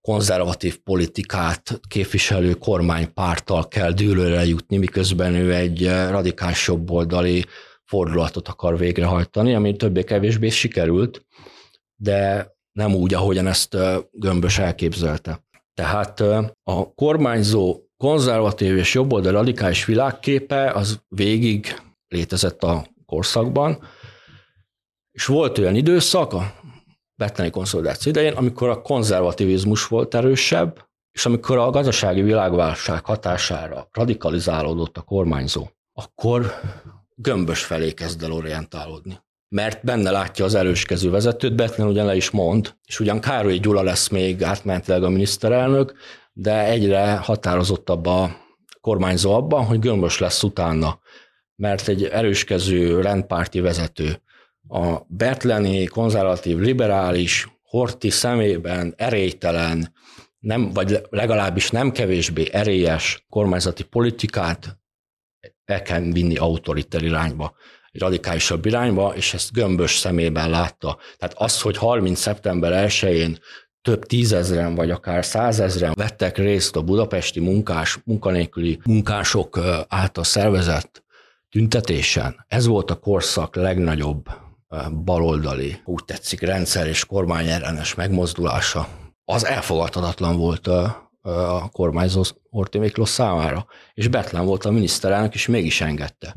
[0.02, 7.46] konzervatív politikát képviselő kormánypárttal kell dűlőre jutni, miközben ő egy radikális jobboldali
[7.86, 11.26] fordulatot akar végrehajtani, ami többé-kevésbé sikerült,
[11.96, 13.78] de nem úgy, ahogyan ezt
[14.12, 15.44] Gömbös elképzelte.
[15.74, 16.20] Tehát
[16.64, 23.84] a kormányzó konzervatív és jobboldali radikális világképe az végig létezett a korszakban,
[25.12, 26.54] és volt olyan időszak a
[27.16, 34.98] betleni konszolidáció idején, amikor a konzervativizmus volt erősebb, és amikor a gazdasági világválság hatására radikalizálódott
[34.98, 36.54] a kormányzó, akkor
[37.16, 39.20] gömbös felé kezd el orientálódni
[39.52, 43.82] mert benne látja az erőskező vezetőt, Betlen ugyan le is mond, és ugyan Károly Gyula
[43.82, 45.94] lesz még átmenetileg a miniszterelnök,
[46.34, 48.38] de egyre határozottabb a
[48.82, 51.00] kormányzó abban, hogy Gömbös lesz utána,
[51.56, 54.22] mert egy erőskező rendpárti vezető.
[54.68, 59.94] A betleni, konzervatív, liberális, Horti szemében erélytelen,
[60.40, 64.80] nem, vagy legalábbis nem kevésbé erélyes kormányzati politikát
[65.66, 67.56] el kell vinni autoriter irányba,
[67.92, 70.98] radikálisabb irányba, és ezt gömbös szemében látta.
[71.18, 72.20] Tehát az, hogy 30.
[72.20, 73.38] szeptember 1-én
[73.82, 81.04] több tízezren, vagy akár százezren vettek részt a budapesti munkás, munkanélküli munkások által szervezett
[81.50, 82.46] tüntetésen.
[82.48, 84.30] Ez volt a korszak legnagyobb
[85.04, 88.88] baloldali, úgy tetszik, rendszer és kormányellenes megmozdulása.
[89.26, 95.48] Az elfogadhatatlan volt a, a kormányzó Horthy Miklós számára, és Betlen volt a miniszterelnök, és
[95.48, 96.36] mégis engedte.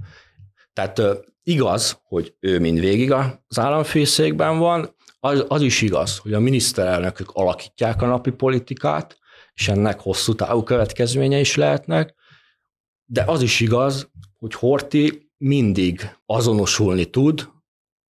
[0.72, 1.02] Tehát
[1.45, 8.03] igaz, hogy ő mindvégig az államfőszékben van, az, az is igaz, hogy a miniszterelnökök alakítják
[8.03, 9.18] a napi politikát,
[9.55, 12.14] és ennek hosszú távú következménye is lehetnek,
[13.05, 17.49] de az is igaz, hogy Horti mindig azonosulni tud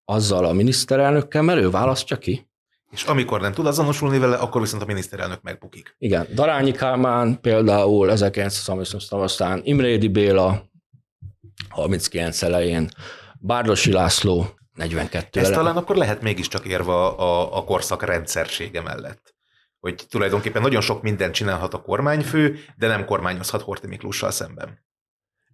[0.05, 2.47] azzal a miniszterelnökkel, mert ő választja ki.
[2.91, 5.95] És amikor nem tud azonosulni vele, akkor viszont a miniszterelnök megbukik.
[5.97, 10.63] Igen, Darányi Kálmán például 1938 aztán Imrédi Béla
[11.69, 12.89] 39 elején,
[13.45, 19.35] Bárdosi László 42 Ez talán akkor lehet mégiscsak érve a, a korszak rendszersége mellett.
[19.79, 24.85] Hogy tulajdonképpen nagyon sok mindent csinálhat a kormányfő, de nem kormányozhat Horthy Miklóssal szemben.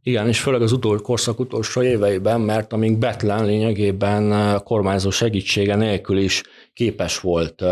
[0.01, 6.17] Igen, és főleg az utol, korszak utolsó éveiben, mert amíg Betlen lényegében kormányzó segítsége nélkül
[6.17, 7.63] is képes volt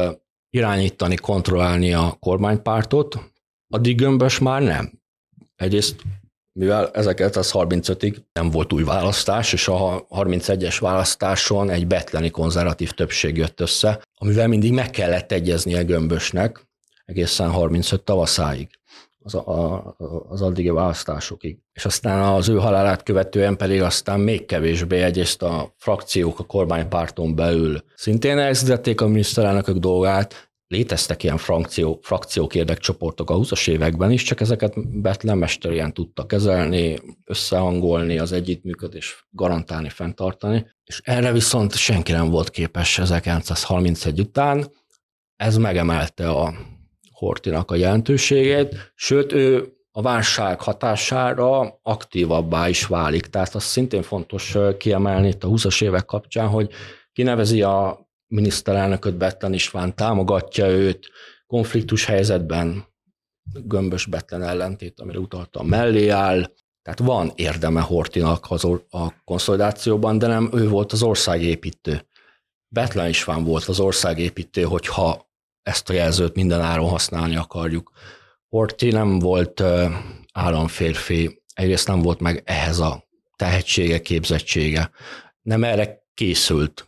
[0.49, 3.19] irányítani, kontrollálni a kormánypártot,
[3.69, 4.91] addig gömbös már nem.
[5.55, 5.95] Egyrészt
[6.57, 13.59] mivel 1935-ig nem volt új választás, és a 31-es választáson egy betleni konzervatív többség jött
[13.59, 16.67] össze, amivel mindig meg kellett egyeznie Gömbösnek
[17.05, 18.69] egészen 35 tavaszáig
[19.23, 19.95] az, a,
[20.29, 21.57] az addigi választásokig.
[21.73, 27.35] És aztán az ő halálát követően pedig aztán még kevésbé egyrészt a frakciók a kormánypárton
[27.35, 34.23] belül szintén elzítették a miniszterelnökök dolgát, léteztek ilyen frakció, frakciók, érdekcsoportok a 20-as években is,
[34.23, 42.11] csak ezeket Betlen mesterien tudta kezelni, összehangolni, az együttműködés garantálni, fenntartani, és erre viszont senki
[42.11, 44.71] nem volt képes 1931 után.
[45.35, 46.53] Ez megemelte a
[47.11, 53.25] Hortinak a jelentőségét, sőt, ő a válság hatására aktívabbá is válik.
[53.25, 56.71] Tehát az szintén fontos kiemelni itt a 20-as évek kapcsán, hogy
[57.13, 61.09] kinevezi a miniszterelnököt Betlen István támogatja őt,
[61.47, 62.85] konfliktus helyzetben
[63.53, 66.51] gömbös Betlen ellentét, amire utaltam, mellé áll,
[66.81, 72.05] tehát van érdeme Hortinak az a konszolidációban, de nem ő volt az országépítő.
[72.67, 75.29] Betlen István volt az országépítő, hogyha
[75.61, 77.91] ezt a jelzőt minden áron használni akarjuk.
[78.49, 79.63] Horti nem volt
[80.33, 84.91] államférfi, egyrészt nem volt meg ehhez a tehetsége, képzettsége.
[85.41, 86.86] Nem erre készült.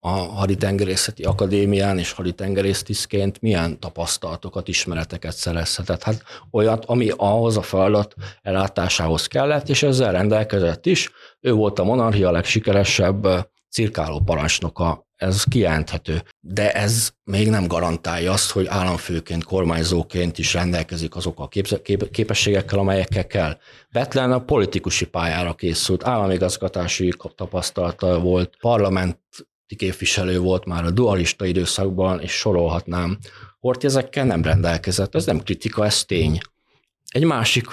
[0.00, 6.02] A haditengerészeti akadémián és haditengerésztisztként milyen tapasztalatokat, ismereteket szerezhetett.
[6.02, 11.10] Hát olyat, ami ahhoz a feladat ellátásához kellett, és ezzel rendelkezett is.
[11.40, 13.26] Ő volt a monarchia legsikeresebb
[13.70, 16.22] cirkáló parancsnoka, ez kijelenthető.
[16.40, 21.48] De ez még nem garantálja azt, hogy államfőként, kormányzóként is rendelkezik azok a
[22.10, 23.58] képességekkel, amelyekkel kell.
[23.90, 29.18] Betlen a politikusi pályára készült, államigazgatási tapasztalata volt, parlament
[29.76, 33.18] képviselő volt már a dualista időszakban, és sorolhatnám.
[33.58, 36.38] Horti ezekkel nem rendelkezett, ez nem kritika, ez tény.
[37.08, 37.66] Egy másik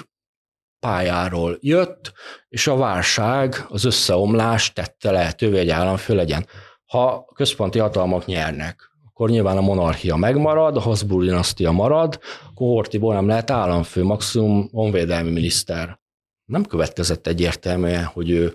[0.80, 2.12] pályáról jött,
[2.48, 6.46] és a válság, az összeomlás tette lehetővé, egy államfő legyen.
[6.86, 12.18] Ha központi hatalmak nyernek, akkor nyilván a monarchia megmarad, a Habsburg dinasztia marad,
[12.48, 15.98] akkor Hortiból nem lehet államfő, maximum honvédelmi miniszter.
[16.44, 18.52] Nem következett egyértelműen, hogy ő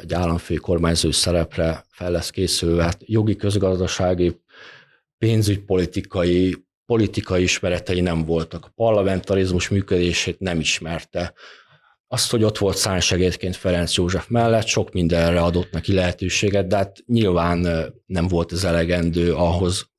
[0.00, 4.40] egy államfő kormányzó szerepre fel lesz készülve, hát jogi, közgazdasági,
[5.18, 8.64] pénzügypolitikai, politikai ismeretei nem voltak.
[8.64, 11.34] A parlamentarizmus működését nem ismerte.
[12.06, 17.02] Azt, hogy ott volt szánysegédként Ferenc József mellett, sok mindenre adott neki lehetőséget, de hát
[17.06, 17.66] nyilván
[18.06, 19.90] nem volt ez elegendő ahhoz,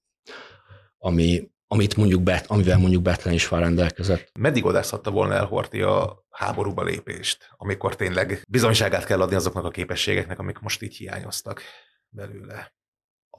[0.97, 4.29] ami, amit mondjuk bet, amivel mondjuk Betlen is már rendelkezett.
[4.39, 9.69] Meddig odázhatta volna el Horti a háborúba lépést, amikor tényleg bizonyságát kell adni azoknak a
[9.69, 11.61] képességeknek, amik most így hiányoztak
[12.09, 12.73] belőle?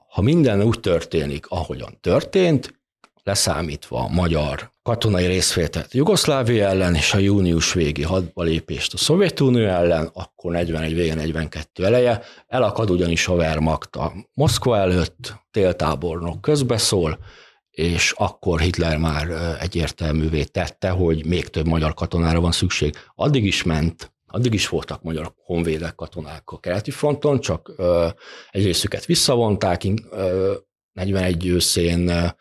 [0.09, 2.81] Ha minden úgy történik, ahogyan történt,
[3.22, 9.66] leszámítva a magyar katonai részvételt Jugoszlávia ellen és a június végi hadba lépést a Szovjetunió
[9.66, 17.18] ellen, akkor 41 vége 42 eleje, elakad ugyanis a Wehrmacht a Moszkva előtt, téltábornok közbeszól,
[17.81, 22.95] és akkor Hitler már egyértelművé tette, hogy még több magyar katonára van szükség.
[23.14, 27.72] Addig is ment Addig is voltak magyar honvédek, katonák a keleti fronton, csak
[28.51, 30.55] egy részüket visszavonták, ö,
[30.93, 32.33] 41 őszén,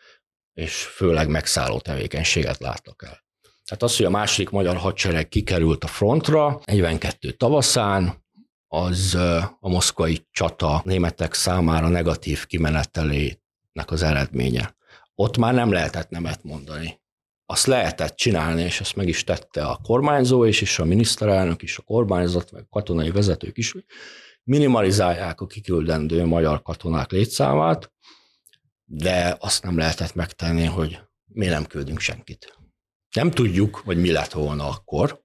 [0.52, 3.24] és főleg megszálló tevékenységet láttak el.
[3.64, 8.24] Tehát az, hogy a második magyar hadsereg kikerült a frontra 42 tavaszán,
[8.66, 9.14] az
[9.60, 14.78] a moszkvai csata németek számára negatív kimenetelének az eredménye.
[15.20, 17.00] Ott már nem lehetett nemet mondani.
[17.46, 21.78] Azt lehetett csinálni, és ezt meg is tette a kormányzó is, és a miniszterelnök is,
[21.78, 23.74] a kormányzat, meg a katonai vezetők is,
[24.42, 27.92] minimalizálják a kiküldendő magyar katonák létszámát,
[28.84, 32.58] de azt nem lehetett megtenni, hogy mi nem küldünk senkit.
[33.14, 35.22] Nem tudjuk, hogy mi lett volna akkor,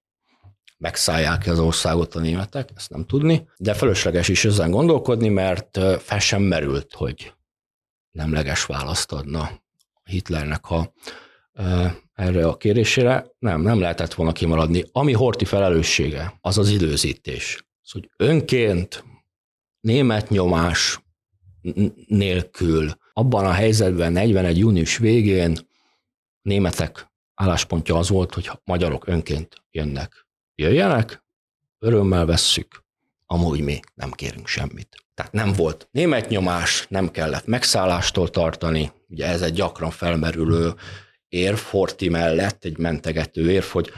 [0.77, 6.19] megszállják az országot a németek, ezt nem tudni, de felesleges is ezen gondolkodni, mert fel
[6.19, 7.33] sem merült, hogy
[8.11, 9.63] nemleges választ adna
[10.09, 10.93] Hitlernek a,
[12.13, 13.31] erre a kérésére.
[13.39, 14.83] Nem, nem lehetett volna kimaradni.
[14.91, 17.65] Ami Horti felelőssége, az az időzítés.
[17.83, 19.03] Az, hogy önként,
[19.79, 20.99] német nyomás
[22.07, 24.57] nélkül, abban a helyzetben 41.
[24.57, 25.57] június végén
[26.41, 30.27] németek álláspontja az volt, hogy magyarok önként jönnek.
[30.55, 31.23] Jöjjenek,
[31.79, 32.83] örömmel vesszük,
[33.25, 35.05] amúgy mi nem kérünk semmit.
[35.13, 40.73] Tehát nem volt német nyomás, nem kellett megszállástól tartani, ugye ez egy gyakran felmerülő
[41.27, 43.91] érv Horti mellett, egy mentegető érv, hogy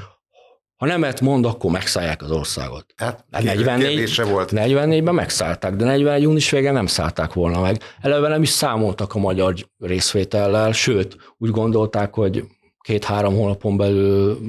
[0.76, 2.86] ha nemet mond, akkor megszállják az országot.
[2.96, 4.52] Hát 44, volt.
[4.54, 7.82] 44-ben megszállták, de 41 június végén nem szállták volna meg.
[8.02, 12.44] Eleve nem is számoltak a magyar részvétellel, sőt, úgy gondolták, hogy
[12.80, 14.40] két-három hónapon belül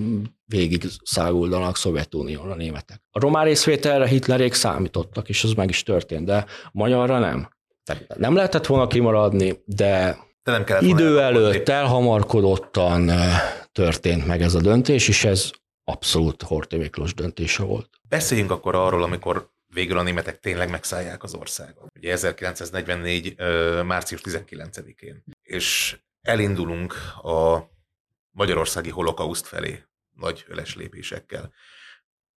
[0.44, 3.02] végig száguldanak Szovjetunióra németek.
[3.10, 7.48] A román részvételre Hitlerék számítottak, és az meg is történt, de magyarra nem.
[7.84, 13.10] Tehát nem lehetett volna kimaradni, de, de nem kellett idő előtt elhamarkodottan
[13.72, 15.50] történt meg ez a döntés, és ez
[15.84, 17.90] abszolút Horthy Miklós döntése volt.
[18.08, 21.86] Beszéljünk akkor arról, amikor végül a németek tényleg megszállják az országot.
[21.96, 23.36] Ugye 1944.
[23.84, 25.24] március 19-én.
[25.42, 27.70] És elindulunk a
[28.30, 29.82] magyarországi holokauszt felé
[30.14, 31.52] nagy öles lépésekkel.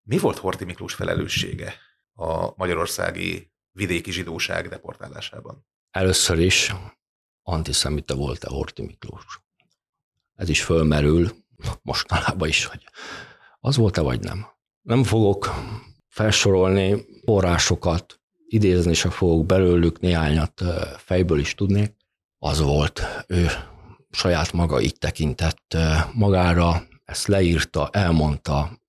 [0.02, 1.76] Mi volt Horti Miklós felelőssége
[2.14, 5.66] a magyarországi vidéki zsidóság deportálásában?
[5.92, 6.74] Először is
[7.44, 9.42] antiszemita volt a Horti Miklós.
[10.36, 11.32] Ez is fölmerül
[11.82, 12.84] mostanában is, hogy
[13.60, 14.46] az volt-e vagy nem.
[14.82, 15.50] Nem fogok
[16.08, 20.64] felsorolni forrásokat, idézni se fogok belőlük, néhányat
[20.98, 21.96] fejből is tudnék.
[22.38, 23.48] Az volt, ő
[24.10, 25.78] saját maga így tekintett
[26.14, 28.81] magára, ezt leírta, elmondta,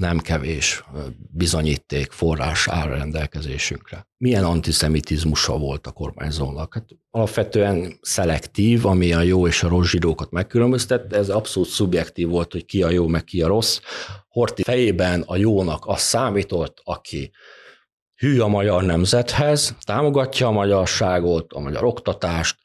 [0.00, 0.84] nem kevés
[1.30, 4.06] bizonyíték, forrás áll rendelkezésünkre.
[4.16, 6.74] Milyen antiszemitizmusa volt a kormányzónak?
[6.74, 12.52] Hát alapvetően szelektív, ami a jó és a rossz zsidókat megkülönböztette, ez abszolút szubjektív volt,
[12.52, 13.80] hogy ki a jó, meg ki a rossz.
[14.28, 17.30] Horti fejében a jónak az számított, aki
[18.14, 22.58] hű a magyar nemzethez, támogatja a magyarságot, a magyar oktatást,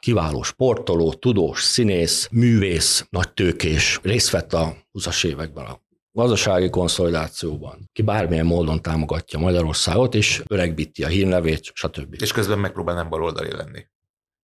[0.00, 5.86] kiváló sportoló, tudós, színész, művész, nagy tőkés, részt vett a 20-as években a
[6.18, 12.16] gazdasági konszolidációban, ki bármilyen módon támogatja Magyarországot, és öregbíti a hírnevét, stb.
[12.20, 13.86] És közben megpróbál nem baloldali lenni.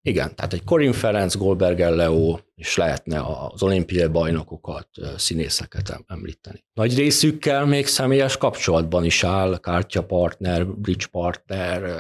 [0.03, 3.23] Igen, tehát egy Corin Ferenc, Goldberger Leo, és lehetne
[3.53, 6.65] az olimpiai bajnokokat, színészeket említeni.
[6.73, 11.97] Nagy részükkel még személyes kapcsolatban is áll, kártyapartner, bridge partner,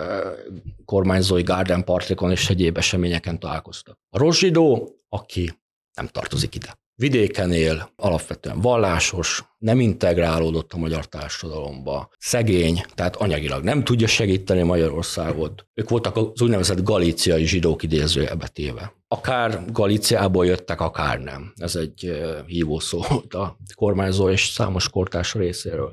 [0.85, 3.99] kormányzói garden partikon és egyéb eseményeken találkoztak.
[4.11, 5.51] A Rozsidó, aki
[5.95, 13.65] nem tartozik ide vidéken él, alapvetően vallásos, nem integrálódott a magyar társadalomba, szegény, tehát anyagilag
[13.65, 15.67] nem tudja segíteni Magyarországot.
[15.75, 18.93] Ők voltak az úgynevezett galíciai zsidók idézőjelbe téve.
[19.09, 21.53] Akár Galíciából jöttek, akár nem.
[21.57, 25.93] Ez egy hívószó volt a kormányzó és számos kortárs részéről.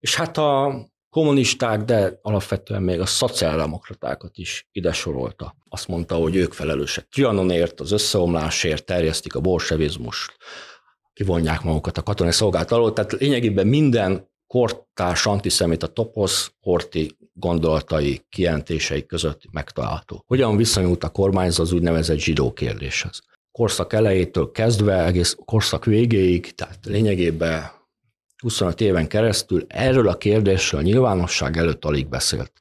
[0.00, 0.74] És hát a
[1.10, 5.56] kommunisták, de alapvetően még a szociáldemokratákat is ide sorolta.
[5.68, 10.36] Azt mondta, hogy ők felelősek Trianonért, az összeomlásért, terjesztik a bolsevizmust,
[11.12, 19.06] kivonják magukat a katonai szolgálat alól, tehát lényegében minden kortárs antiszemita toposz, Horti gondolatai, kijelentései
[19.06, 20.24] között megtalálható.
[20.26, 23.20] Hogyan viszonyult a kormányzat az úgynevezett zsidó kérdéshez?
[23.52, 27.70] Korszak elejétől kezdve egész korszak végéig, tehát lényegében
[28.40, 32.52] 25 éven keresztül erről a kérdésről a nyilvánosság előtt alig beszélt.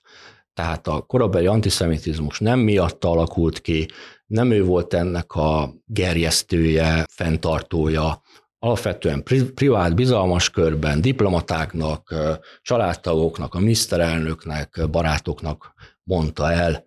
[0.53, 3.87] Tehát a korabeli antiszemitizmus nem miatta alakult ki,
[4.25, 8.21] nem ő volt ennek a gerjesztője, fenntartója,
[8.59, 9.23] alapvetően
[9.55, 12.15] privát, bizalmas körben diplomatáknak,
[12.61, 15.73] családtagoknak, a miniszterelnöknek, barátoknak
[16.03, 16.83] mondta el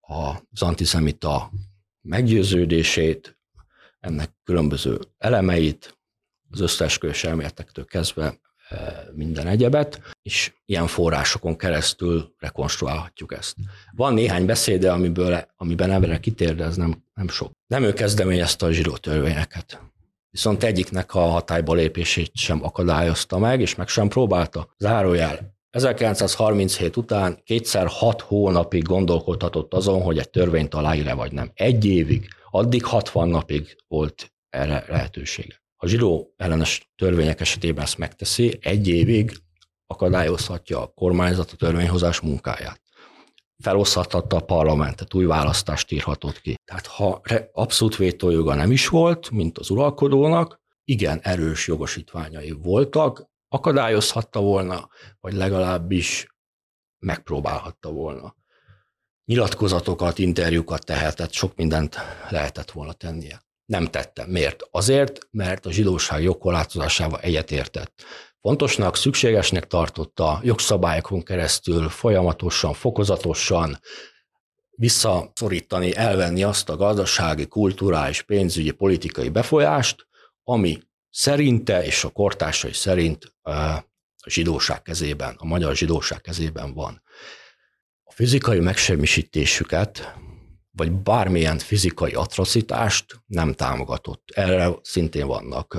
[0.00, 1.50] az antiszemita
[2.00, 3.38] meggyőződését,
[4.00, 5.99] ennek különböző elemeit,
[6.50, 8.40] az összeesküvés elméletektől kezdve
[9.14, 13.56] minden egyebet, és ilyen forrásokon keresztül rekonstruálhatjuk ezt.
[13.92, 17.50] Van néhány beszéde, amiből, amiben emberek kitér, de ez nem, nem sok.
[17.66, 19.80] Nem ő kezdeményezte a zsidó törvényeket.
[20.30, 24.74] Viszont egyiknek a hatályba lépését sem akadályozta meg, és meg sem próbálta.
[24.78, 25.58] Zárójel.
[25.70, 31.50] 1937 után kétszer hat hónapig gondolkodhatott azon, hogy egy törvényt aláír-e vagy nem.
[31.54, 35.62] Egy évig, addig 60 napig volt erre lehetősége.
[35.82, 39.32] A zsidó ellenes törvények esetében ezt megteszi, egy évig
[39.86, 42.80] akadályozhatja a kormányzat a törvényhozás munkáját.
[43.62, 46.54] Feloszthatta a parlamentet, új választást írhatott ki.
[46.64, 47.20] Tehát ha
[47.52, 54.88] abszolút vétójoga nem is volt, mint az uralkodónak, igen erős jogosítványai voltak, akadályozhatta volna,
[55.20, 56.26] vagy legalábbis
[56.98, 58.34] megpróbálhatta volna.
[59.24, 61.96] Nyilatkozatokat, interjúkat tehetett, sok mindent
[62.30, 63.48] lehetett volna tennie.
[63.70, 64.26] Nem tette.
[64.26, 64.62] Miért?
[64.70, 68.02] Azért, mert a zsidóság jogkorlátozásával egyetértett.
[68.40, 73.80] Fontosnak, szükségesnek tartotta jogszabályokon keresztül folyamatosan, fokozatosan
[74.70, 80.06] visszaszorítani, elvenni azt a gazdasági, kulturális, pénzügyi, politikai befolyást,
[80.44, 80.78] ami
[81.10, 83.84] szerinte és a kortársai szerint a
[84.26, 87.02] zsidóság kezében, a magyar zsidóság kezében van.
[88.04, 90.14] A fizikai megsemmisítésüket
[90.80, 94.30] vagy bármilyen fizikai atrocitást nem támogatott.
[94.34, 95.76] Erre szintén vannak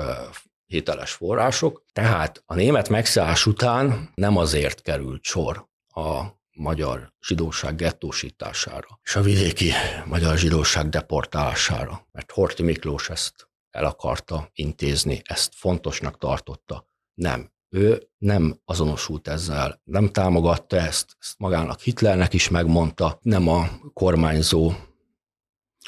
[0.66, 1.84] hiteles források.
[1.94, 6.22] Tehát a német megszállás után nem azért került sor a
[6.52, 9.72] magyar zsidóság gettósítására, és a vidéki
[10.06, 16.88] magyar zsidóság deportálására, mert Horti Miklós ezt el akarta intézni, ezt fontosnak tartotta.
[17.14, 17.52] Nem.
[17.70, 24.74] Ő nem azonosult ezzel, nem támogatta ezt, ezt magának Hitlernek is megmondta, nem a kormányzó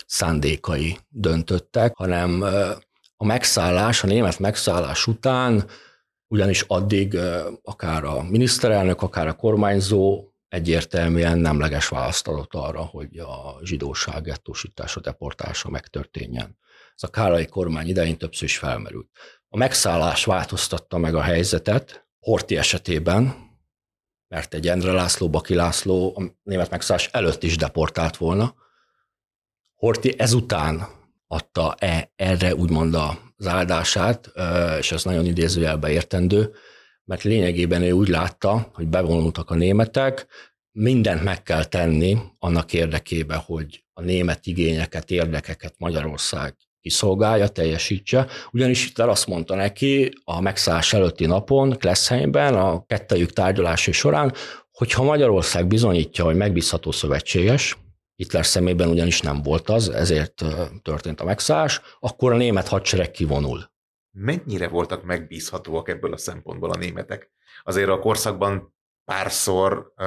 [0.08, 2.41] szándékai döntöttek, hanem
[3.16, 5.66] a megszállás, a német megszállás után,
[6.28, 7.18] ugyanis addig
[7.64, 15.00] akár a miniszterelnök, akár a kormányzó egyértelműen nemleges választ adott arra, hogy a zsidóság gettósítása,
[15.00, 16.58] deportása megtörténjen.
[16.96, 19.10] Ez a Kárai kormány idején többször is felmerült.
[19.50, 23.36] A megszállás változtatta meg a helyzetet, Horti esetében,
[24.28, 28.56] mert egy Endre László, Baki László a német megszállás előtt is deportált volna,
[29.84, 30.88] Horti ezután
[31.28, 32.96] adta -e erre úgymond
[33.38, 34.32] az áldását,
[34.80, 36.52] és ez nagyon idézőjelbe értendő,
[37.04, 40.28] mert lényegében ő úgy látta, hogy bevonultak a németek,
[40.72, 48.28] mindent meg kell tenni annak érdekében, hogy a német igényeket, érdekeket Magyarország kiszolgálja, teljesítse.
[48.52, 54.34] Ugyanis itt azt mondta neki a megszállás előtti napon, Kleszheimben, a kettejük tárgyalási során,
[54.72, 57.78] hogyha Magyarország bizonyítja, hogy megbízható szövetséges,
[58.16, 60.43] Hitler szemében ugyanis nem volt az, ezért
[60.82, 63.72] történt a megszállás, akkor a német hadsereg kivonul.
[64.11, 67.32] Mennyire voltak megbízhatóak ebből a szempontból a németek?
[67.64, 68.74] Azért a korszakban
[69.05, 70.05] párszor uh,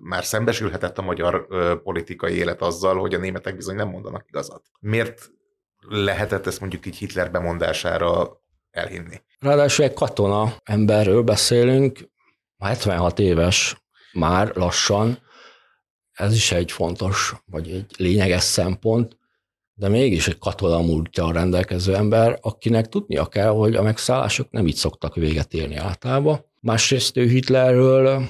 [0.00, 4.62] már szembesülhetett a magyar uh, politikai élet azzal, hogy a németek bizony nem mondanak igazat.
[4.80, 5.30] Miért
[5.88, 9.22] lehetett ezt mondjuk így Hitler bemondására elhinni?
[9.38, 11.98] Ráadásul egy katona emberről beszélünk,
[12.58, 15.18] 76 éves már lassan,
[16.16, 19.18] ez is egy fontos, vagy egy lényeges szempont,
[19.74, 24.74] de mégis egy katona múltja rendelkező ember, akinek tudnia kell, hogy a megszállások nem így
[24.74, 26.44] szoktak véget érni általában.
[26.60, 28.26] Másrészt ő Hitlerről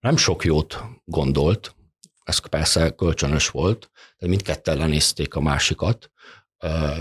[0.00, 1.74] nem sok jót gondolt,
[2.22, 6.10] ez persze kölcsönös volt, de mindketten lenézték a másikat.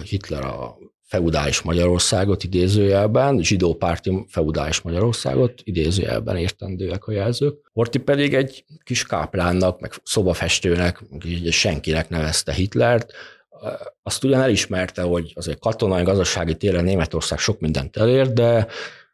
[0.04, 7.70] Hitler a feudális Magyarországot idézőjelben, zsidópárti feudális Magyarországot idézőjelben értendőek a jelzők.
[7.74, 11.04] Horti pedig egy kis káplánnak, meg szobafestőnek,
[11.50, 13.14] senkinek nevezte Hitlert,
[14.04, 18.68] azt ugyan elismerte, hogy azért katonai, gazdasági téren Németország sok mindent elért, de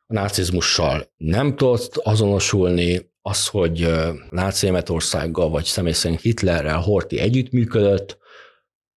[0.07, 3.87] a nácizmussal nem tudott azonosulni, az, hogy
[4.29, 8.17] náci Németországgal, vagy személy szerint Hitlerrel Horti együttműködött,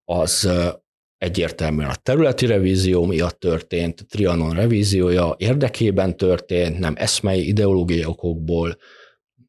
[0.04, 0.50] az
[1.24, 8.76] egyértelműen a területi revízió miatt történt, Trianon revíziója érdekében történt, nem eszmei ideológiai okokból,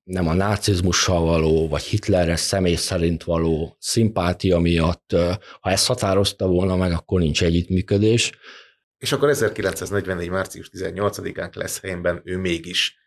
[0.04, 5.16] nem a nácizmussal való, vagy Hitlerre személy szerint való szimpátia miatt.
[5.60, 8.32] Ha ezt határozta volna meg, akkor nincs együttműködés.
[8.98, 10.30] És akkor 1944.
[10.30, 12.98] március 18-án lesz helyemben ő mégis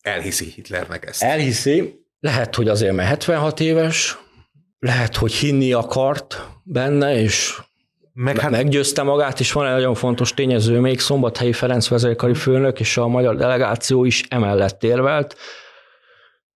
[0.00, 1.22] elhiszi Hitlernek ezt.
[1.22, 4.18] Elhiszi, lehet, hogy azért, mert 76 éves,
[4.78, 7.60] lehet, hogy hinni akart benne, és
[8.12, 8.50] meg hát...
[8.50, 13.08] Meggyőzte magát, és van egy nagyon fontos tényező, még Szombathelyi Ferenc vezérkari főnök és a
[13.08, 15.36] magyar delegáció is emellett érvelt,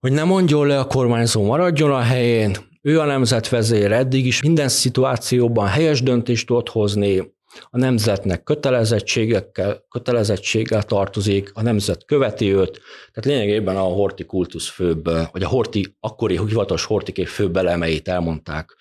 [0.01, 4.69] hogy ne mondjon le a kormányzó, maradjon a helyén, ő a nemzetvezér, eddig is minden
[4.69, 7.33] szituációban helyes döntést tudott hozni,
[7.71, 12.81] a nemzetnek kötelezettségekkel, kötelezettséggel tartozik, a nemzet követi őt,
[13.13, 18.77] tehát lényegében a horti kultusz főbb, vagy a horti, akkori hivatalos hortiké főbb elemeit elmondták.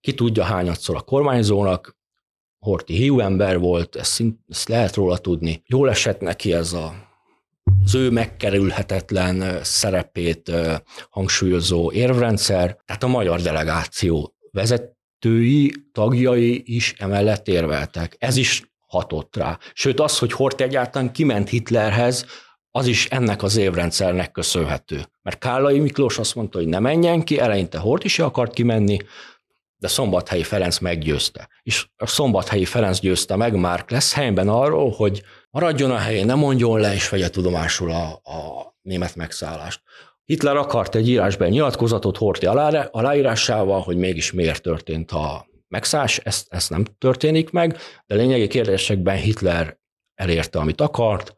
[0.00, 1.97] Ki tudja hányadszor a kormányzónak,
[2.58, 5.62] Horti hiú ember volt, ezt, szint, ezt lehet róla tudni.
[5.66, 7.06] Jól esett neki ez a
[7.84, 10.52] az ő megkerülhetetlen szerepét
[11.10, 18.16] hangsúlyozó érvrendszer, tehát a magyar delegáció vezetői, tagjai is emellett érveltek.
[18.18, 19.58] Ez is hatott rá.
[19.72, 22.26] Sőt, az, hogy Hort egyáltalán kiment Hitlerhez,
[22.70, 25.04] az is ennek az évrendszernek köszönhető.
[25.22, 28.96] Mert Kállai Miklós azt mondta, hogy ne menjen ki, eleinte Hort is akart kimenni,
[29.78, 31.48] de Szombathelyi Ferenc meggyőzte.
[31.62, 36.34] És a Szombathelyi Ferenc győzte meg már lesz helyben arról, hogy maradjon a helyén, ne
[36.34, 39.82] mondjon le, és vegye tudomásul a, a német megszállást.
[40.24, 46.46] Hitler akart egy írásban nyilatkozatot Horti alá, aláírásával, hogy mégis miért történt a megszállás, ezt,
[46.50, 47.76] ezt nem történik meg,
[48.06, 49.78] de lényegi kérdésekben Hitler
[50.14, 51.36] elérte, amit akart,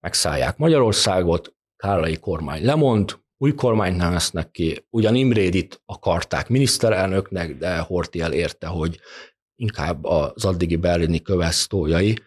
[0.00, 8.20] megszállják Magyarországot, Kállai kormány lemond, új kormányt neveznek ki, ugyan Imrédit akarták miniszterelnöknek, de Horti
[8.20, 9.00] elérte, hogy
[9.54, 12.18] inkább az addigi berlini kövesztójai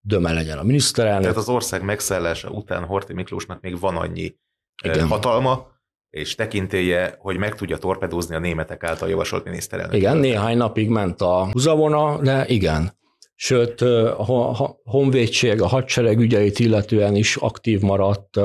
[0.00, 1.22] döme legyen a miniszterelnök.
[1.22, 4.36] Tehát az ország megszállása után Horti Miklósnak még van annyi
[4.84, 5.06] Igen.
[5.06, 5.66] hatalma,
[6.10, 9.96] és tekintélye, hogy meg tudja torpedózni a németek által javasolt miniszterelnök.
[9.96, 12.96] Igen, néhány napig ment a húzavona, de igen.
[13.34, 18.40] Sőt, a honvédség, a hadsereg ügyeit illetően is aktív maradt,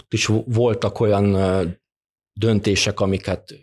[0.00, 1.36] ott is voltak olyan
[2.32, 3.54] döntések, amiket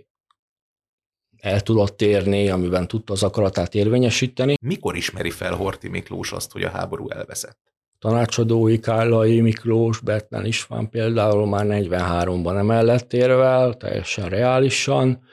[1.38, 4.56] el tudott érni, amiben tudta az akaratát érvényesíteni.
[4.62, 7.60] Mikor ismeri fel Horti Miklós azt, hogy a háború elveszett?
[8.00, 15.24] Tanácsadói Kállai Miklós, Bertlen István például már 43-ban emellett érvel, teljesen reálisan.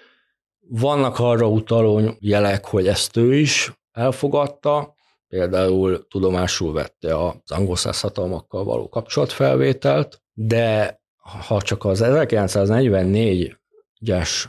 [0.61, 4.95] Vannak arra utaló jelek, hogy ezt ő is elfogadta,
[5.29, 14.45] például tudomásul vette az angol hatalmakkal való kapcsolatfelvételt, de ha csak az 1944-es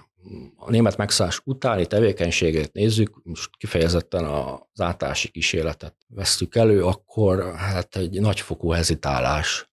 [0.55, 7.95] a német megszállás utáni tevékenységét nézzük, most kifejezetten az átási kísérletet vesztük elő, akkor hát
[7.95, 9.68] egy nagyfokú hezitálás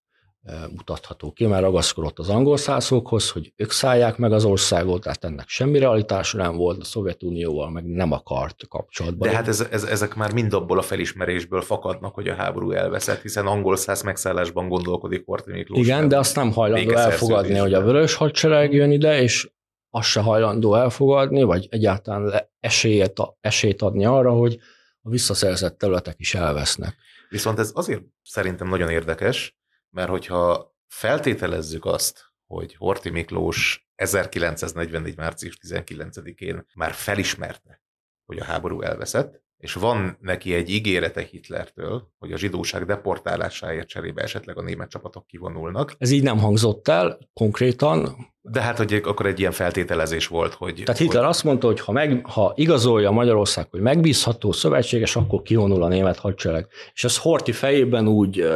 [0.75, 5.47] mutatható ki, mert ragaszkodott az angol szászokhoz, hogy ők szállják meg az országot, tehát ennek
[5.47, 9.29] semmi realitása nem volt, a Szovjetunióval meg nem akart kapcsolatban.
[9.29, 13.21] De hát ez, ez, ezek már mind abból a felismerésből fakadnak, hogy a háború elveszett,
[13.21, 15.79] hiszen angol száz megszállásban gondolkodik Horthy Miklós.
[15.79, 19.49] Igen, de azt nem hajlandó elfogadni, hogy a vörös hadsereg jön ide, és
[19.89, 24.57] azt se hajlandó elfogadni, vagy egyáltalán esélyet, esélyt adni arra, hogy
[25.01, 26.95] a visszaszerzett területek is elvesznek.
[27.29, 29.57] Viszont ez azért szerintem nagyon érdekes,
[29.89, 35.17] mert hogyha feltételezzük azt, hogy Horti Miklós 1944.
[35.17, 37.81] március 19-én már felismerte,
[38.25, 44.21] hogy a háború elveszett, és van neki egy ígérete Hitlertől, hogy a zsidóság deportálásáért cserébe
[44.21, 45.95] esetleg a német csapatok kivonulnak.
[45.97, 48.15] Ez így nem hangzott el konkrétan.
[48.41, 50.81] De hát, hogy akkor egy ilyen feltételezés volt, hogy...
[50.85, 51.31] Tehát Hitler hogy...
[51.31, 56.17] azt mondta, hogy ha, meg, ha igazolja Magyarország, hogy megbízható szövetséges, akkor kivonul a német
[56.17, 56.67] hadsereg.
[56.93, 58.47] És ez Horti fejében úgy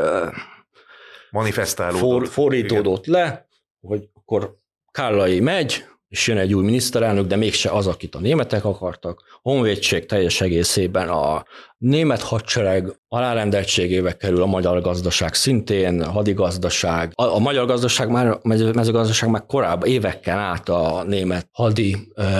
[1.31, 2.01] manifestálódott.
[2.01, 3.21] For, fordítódott Igen.
[3.21, 3.47] le,
[3.81, 4.55] hogy akkor
[4.91, 9.23] Kállai megy, és jön egy új miniszterelnök, de mégse az, akit a németek akartak.
[9.41, 11.45] Honvédség teljes egészében a
[11.77, 17.11] német hadsereg alárendeltségével kerül a magyar gazdaság szintén, a hadigazdaság.
[17.15, 21.97] A, a magyar gazdaság már, a mezőgazdaság már korábban, évekkel át a német hadi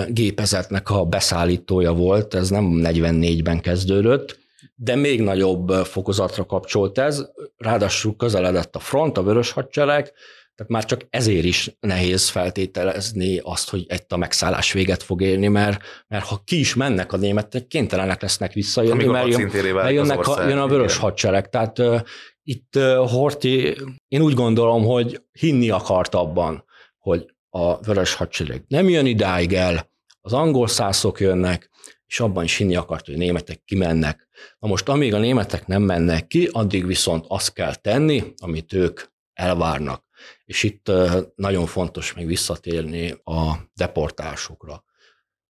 [0.08, 4.40] gépezetnek a beszállítója volt, ez nem 44-ben kezdődött,
[4.76, 7.26] de még nagyobb fokozatra kapcsolt ez,
[7.64, 10.14] ráadásul közeledett a front, a vörös hadsereg,
[10.56, 15.48] tehát már csak ezért is nehéz feltételezni azt, hogy egy a megszállás véget fog érni,
[15.48, 20.28] mert, mert ha ki is mennek a németek, kénytelenek lesznek visszajönni, mert, jön, mert jönnek
[20.28, 21.04] a, jön a vörös igen.
[21.04, 21.50] hadsereg.
[21.50, 22.00] Tehát uh,
[22.44, 26.64] itt uh, Horti, én úgy gondolom, hogy hinni akart abban,
[26.98, 29.90] hogy a vörös hadsereg nem jön idáig el,
[30.22, 31.70] az angol szászok jönnek,
[32.12, 34.28] és abban is hinni akart, hogy a németek kimennek.
[34.60, 39.02] Na most, amíg a németek nem mennek ki, addig viszont azt kell tenni, amit ők
[39.34, 40.04] elvárnak.
[40.46, 40.92] És itt
[41.36, 44.84] nagyon fontos még visszatérni a deportálásokra.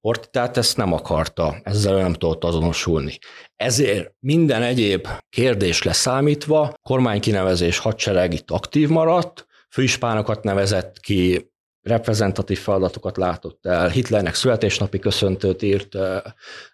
[0.01, 3.17] Horti tehát ezt nem akarta, ezzel nem tudott azonosulni.
[3.55, 11.50] Ezért minden egyéb kérdés leszámítva, kormánykinevezés hadsereg itt aktív maradt, főispánokat nevezett ki,
[11.81, 15.97] reprezentatív feladatokat látott el, Hitlernek születésnapi köszöntőt írt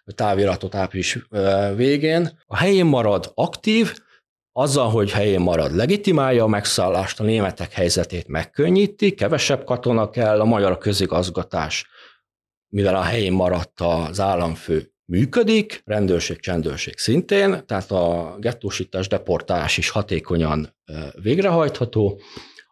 [0.04, 1.18] táviratot április
[1.74, 2.38] végén.
[2.46, 3.94] A helyén marad aktív,
[4.52, 10.44] azzal, hogy helyén marad, legitimálja a megszállást, a németek helyzetét megkönnyíti, kevesebb katona kell, a
[10.44, 11.86] magyar közigazgatás,
[12.68, 19.88] mivel a helyén maradt az államfő, működik, rendőrség, csendőrség szintén, tehát a gettósítás, deportálás is
[19.88, 20.76] hatékonyan
[21.22, 22.20] végrehajtható.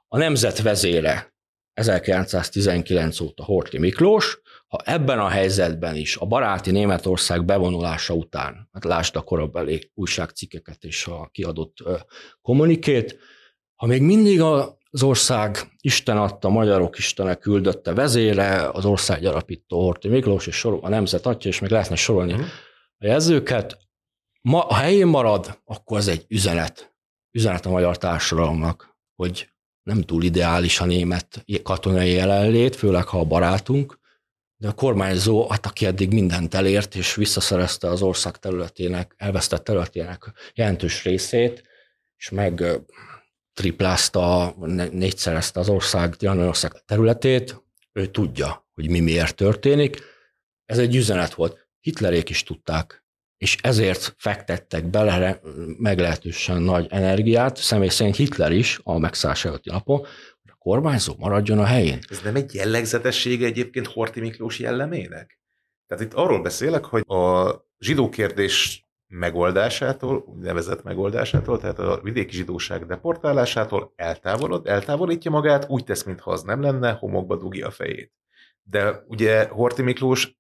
[0.09, 1.36] A nemzet vezére
[1.77, 8.85] 1919 óta Horthy Miklós, ha ebben a helyzetben is a baráti Németország bevonulása után, hát
[8.85, 11.77] lásd a korabeli újságcikkeket és a kiadott
[12.43, 13.19] kommunikét,
[13.75, 20.09] ha még mindig az ország Isten adta, magyarok Istene küldötte vezére, az ország gyarapító Horthy
[20.09, 22.41] Miklós, és sorol, a nemzet atya, és még lehetne sorolni mm.
[22.99, 23.79] a jelzőket,
[24.41, 26.95] ma, ha helyén marad, akkor ez egy üzenet.
[27.31, 29.56] Üzenet a magyar társadalomnak, hogy
[29.87, 33.99] nem túl ideális a német katonai jelenlét, főleg ha a barátunk,
[34.57, 40.33] de a kormányzó, hát aki eddig mindent elért, és visszaszerezte az ország területének, elvesztett területének
[40.55, 41.63] jelentős részét,
[42.17, 42.65] és meg
[43.53, 44.55] triplázta,
[44.91, 47.63] négyszerezte az ország, ország területét,
[47.93, 50.03] ő tudja, hogy mi miért történik.
[50.65, 51.69] Ez egy üzenet volt.
[51.81, 53.06] Hitlerék is tudták,
[53.37, 55.41] és ezért fektettek bele
[55.79, 61.59] meglehetősen nagy energiát, személy szerint Hitler is a megszállás előtti napon, hogy a kormányzó maradjon
[61.59, 61.99] a helyén.
[62.09, 65.41] Ez nem egy jellegzetessége egyébként Horti Miklós jellemének?
[65.87, 72.87] Tehát itt arról beszélek, hogy a zsidó kérdés megoldásától, úgynevezett megoldásától, tehát a vidéki zsidóság
[72.87, 78.13] deportálásától eltávolod, eltávolítja magát, úgy tesz, mintha az nem lenne, homokba dugja a fejét.
[78.63, 80.37] De ugye Horti Miklós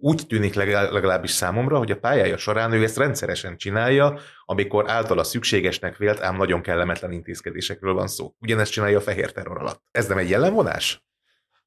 [0.00, 5.96] úgy tűnik legalábbis számomra, hogy a pályája során ő ezt rendszeresen csinálja, amikor általa szükségesnek
[5.96, 8.34] vélt, ám nagyon kellemetlen intézkedésekről van szó.
[8.40, 9.82] Ugyanezt csinálja a fehér terror alatt.
[9.90, 11.04] Ez nem egy jellemvonás?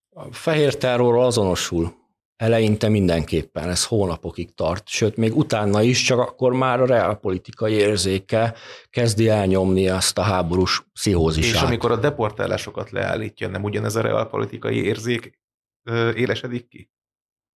[0.10, 2.02] A fehér terror azonosul.
[2.36, 8.54] Eleinte mindenképpen, ez hónapokig tart, sőt, még utána is, csak akkor már a reálpolitikai érzéke
[8.90, 11.54] kezdi elnyomni azt a háborús pszichózisát.
[11.54, 15.40] És amikor a deportálásokat leállítja, nem ugyanez a reálpolitikai érzék
[15.84, 16.92] ö, élesedik ki?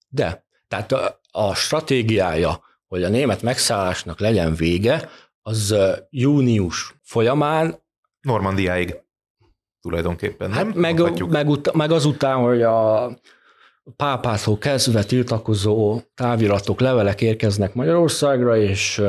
[0.09, 5.09] De, tehát a, a stratégiája, hogy a német megszállásnak legyen vége,
[5.43, 5.75] az
[6.11, 7.85] június folyamán
[8.21, 8.97] Normandiáig
[9.81, 10.79] tulajdonképpen, hát nem?
[10.81, 13.11] Meg, meg, ut- meg azután, hogy a
[13.97, 19.03] pápától kezdve tiltakozó táviratok, levelek érkeznek Magyarországra, és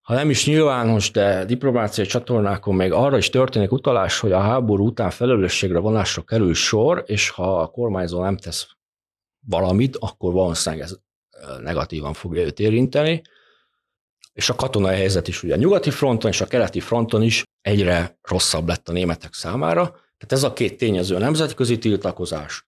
[0.00, 4.86] ha nem is nyilvános, de diplomáciai csatornákon még arra is történik utalás, hogy a háború
[4.86, 8.75] után felelősségre vonásra kerül sor, és ha a kormányzó nem tesz
[9.48, 10.96] valamit, akkor valószínűleg ez
[11.60, 13.22] negatívan fogja őt érinteni.
[14.32, 18.18] És a katonai helyzet is ugye a nyugati fronton és a keleti fronton is egyre
[18.22, 19.84] rosszabb lett a németek számára.
[19.90, 22.66] Tehát ez a két tényező, a nemzetközi tiltakozás,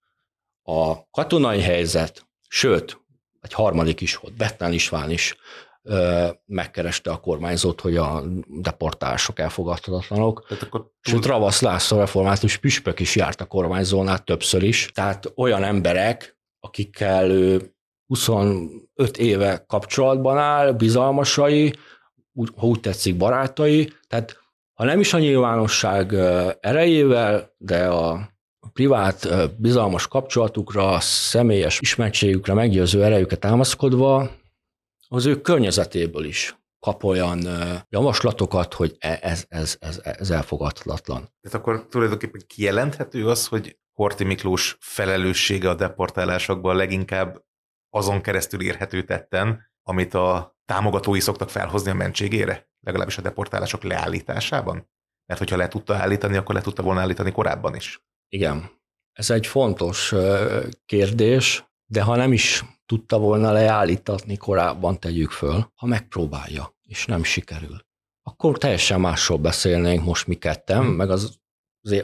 [0.62, 3.01] a katonai helyzet, sőt,
[3.41, 5.37] egy harmadik is volt, Bettán István is
[5.83, 10.47] ö, megkereste a kormányzót, hogy a deportálások elfogadhatatlanok.
[10.49, 14.91] Tehát akkor Sőt, Ravasz László református püspök is járt a kormányzónál többször is.
[14.95, 17.74] Tehát olyan emberek, akikkel ő
[18.06, 21.72] 25 éve kapcsolatban áll, bizalmasai,
[22.56, 24.38] ha úgy tetszik barátai, tehát
[24.74, 26.12] ha nem is a nyilvánosság
[26.61, 28.30] erejével, de a
[28.72, 34.30] privát, bizalmas kapcsolatukra, személyes ismertségükre meggyőző erejüket támaszkodva,
[35.09, 37.41] az ő környezetéből is kap olyan
[37.89, 41.33] javaslatokat, hogy e, ez, ez, ez, ez elfogadhatatlan.
[41.41, 47.45] Tehát akkor tulajdonképpen kijelenthető az, hogy Horti Miklós felelőssége a deportálásokban leginkább
[47.91, 54.91] azon keresztül érhető tetten, amit a támogatói szoktak felhozni a mentségére, legalábbis a deportálások leállításában?
[55.26, 58.05] Mert hogyha le tudta állítani, akkor le tudta volna állítani korábban is.
[58.29, 58.70] Igen,
[59.12, 60.14] ez egy fontos
[60.85, 67.22] kérdés, de ha nem is tudta volna leállítatni korábban, tegyük föl, ha megpróbálja, és nem
[67.22, 67.86] sikerül,
[68.22, 70.95] akkor teljesen másról beszélnénk most mi ketten, hmm.
[70.95, 71.39] meg az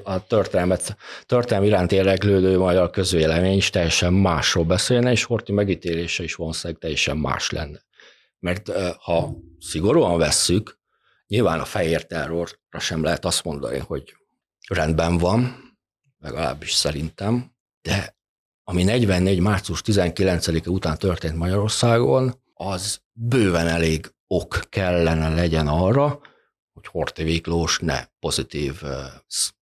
[0.02, 6.34] a történelmet, történelmi iránt érdeklődő magyar közvélemény is teljesen másról beszélne, és Horti megítélése is
[6.34, 7.82] valószínűleg teljesen más lenne.
[8.38, 10.78] Mert ha szigorúan vesszük,
[11.26, 14.14] nyilván a fehér terrorra sem lehet azt mondani, hogy
[14.68, 15.56] rendben van,
[16.18, 18.16] legalábbis szerintem, de
[18.64, 19.40] ami 44.
[19.40, 26.20] március 19-e után történt Magyarországon, az bőven elég ok kellene legyen arra,
[26.72, 28.82] hogy Horti Miklós ne pozitív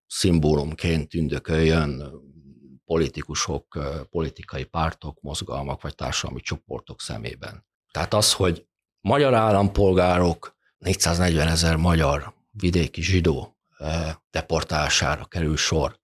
[0.07, 2.21] szimbólumként tündököljön
[2.85, 3.79] politikusok,
[4.11, 7.67] politikai pártok, mozgalmak vagy társadalmi csoportok szemében.
[7.91, 8.67] Tehát az, hogy
[9.01, 13.57] magyar állampolgárok 440 ezer magyar vidéki zsidó
[14.31, 16.01] deportálására kerül sor,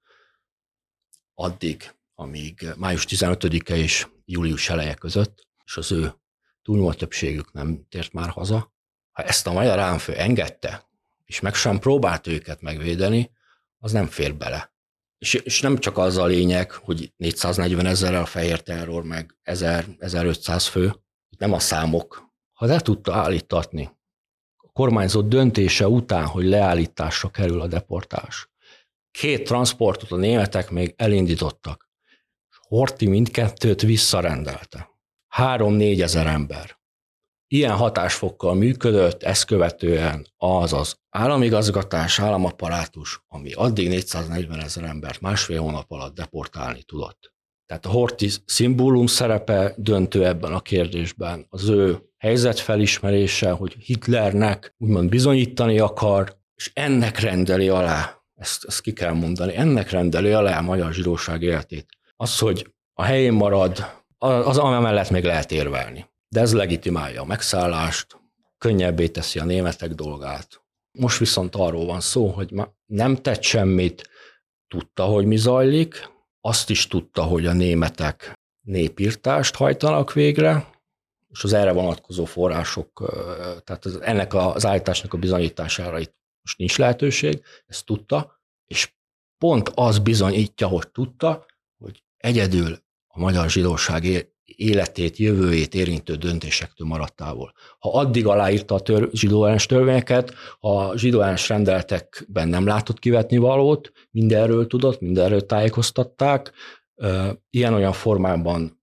[1.35, 6.15] addig, amíg május 15-e és július eleje között, és az ő
[6.63, 8.73] túlnyomó többségük nem tért már haza.
[9.13, 10.89] Ha ezt a magyar államfő engedte,
[11.25, 13.31] és meg sem próbált őket megvédeni,
[13.79, 14.73] az nem fér bele.
[15.19, 19.87] És, és nem csak az a lényeg, hogy 440 ezerrel a fehér terror, meg 1000,
[19.99, 20.95] 1500 fő,
[21.39, 23.91] nem a számok, ha le tudta állítatni
[24.57, 28.51] a kormányzat döntése után, hogy leállításra kerül a deportás,
[29.11, 31.88] két transportot a németek még elindítottak,
[32.69, 34.91] Horti mindkettőt visszarendelte.
[35.29, 36.79] Három-négy ezer ember.
[37.47, 45.61] Ilyen hatásfokkal működött, ezt követően az az államigazgatás, államaparátus, ami addig 440 ezer embert másfél
[45.61, 47.33] hónap alatt deportálni tudott.
[47.67, 51.47] Tehát a Horti szimbólum szerepe döntő ebben a kérdésben.
[51.49, 58.93] Az ő helyzetfelismerése, hogy Hitlernek úgymond bizonyítani akar, és ennek rendeli alá, ezt, ezt ki
[58.93, 61.98] kell mondani, ennek rendeli alá a magyar zsidóság életét.
[62.21, 66.07] Az, hogy a helyén marad, az amellett még lehet érvelni.
[66.29, 68.21] De ez legitimálja a megszállást,
[68.59, 70.63] könnyebbé teszi a németek dolgát.
[70.99, 72.55] Most viszont arról van szó, hogy
[72.87, 74.09] nem tett semmit,
[74.69, 76.11] tudta, hogy mi zajlik,
[76.41, 80.71] azt is tudta, hogy a németek népírtást hajtanak végre,
[81.29, 83.13] és az erre vonatkozó források,
[83.65, 88.93] tehát ennek az állításnak a bizonyítására itt most nincs lehetőség, ezt tudta, és
[89.39, 91.47] pont az bizonyítja, hogy tudta,
[92.19, 97.53] egyedül a magyar zsidóság életét, jövőjét érintő döntésektől maradt távol.
[97.79, 104.67] Ha addig aláírta a tör, zsidóellenes törvényeket, ha zsidóellenes rendeletekben nem látott kivetni valót, mindenről
[104.67, 106.53] tudott, mindenről tájékoztatták,
[107.51, 108.83] ilyen-olyan formában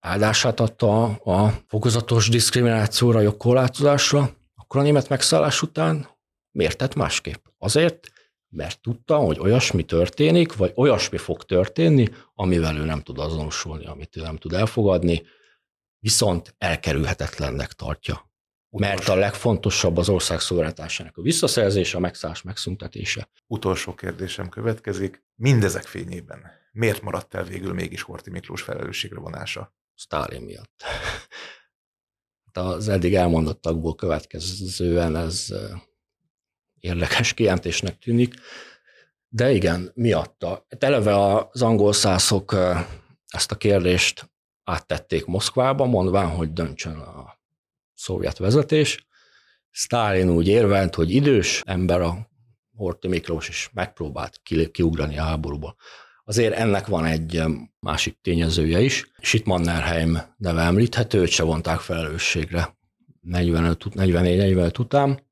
[0.00, 6.08] áldását adta a fokozatos diszkriminációra, jogkorlátozásra, akkor a német megszállás után
[6.50, 7.44] miért tett másképp?
[7.58, 8.08] Azért,
[8.48, 14.16] mert tudta, hogy olyasmi történik, vagy olyasmi fog történni, amivel ő nem tud azonosulni, amit
[14.16, 15.22] ő nem tud elfogadni,
[15.98, 18.26] viszont elkerülhetetlennek tartja.
[18.70, 23.28] Mert a legfontosabb az ország szuverenitásának a visszaszerzése, a megszállás megszüntetése.
[23.46, 25.24] Utolsó kérdésem következik.
[25.34, 29.74] Mindezek fényében miért maradt el végül mégis Horti Miklós felelősségre vonása?
[29.94, 30.82] Sztálin miatt.
[32.52, 35.54] Az eddig elmondottakból következően ez
[36.80, 38.34] érdekes kijelentésnek tűnik,
[39.28, 40.66] de igen, miatta.
[40.68, 42.56] Hát eleve az angol szászok
[43.26, 44.30] ezt a kérdést
[44.64, 47.38] áttették Moszkvába, mondván, hogy döntsön a
[47.94, 49.06] szovjet vezetés.
[49.70, 52.30] Stalin úgy érvelt, hogy idős ember a
[52.76, 54.40] Horthy Miklós is megpróbált
[54.72, 55.76] kiugrani a háborúba.
[56.24, 57.42] Azért ennek van egy
[57.80, 62.76] másik tényezője is, és itt Mannerheim neve említhető, őt se vonták felelősségre
[63.30, 65.27] 44-45 után,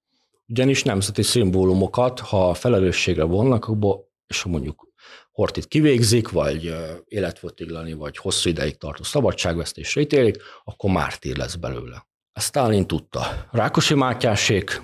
[0.49, 4.89] ugyanis nemzeti szimbólumokat, ha felelősségre vonnak, akkor, és ha mondjuk
[5.33, 6.75] hortit kivégzik, vagy
[7.05, 12.07] életfotiglani, vagy hosszú ideig tartó szabadságvesztésre ítélik, akkor mártír lesz belőle.
[12.33, 13.47] Ezt Stalin tudta.
[13.51, 14.83] Rákosi Mátyásék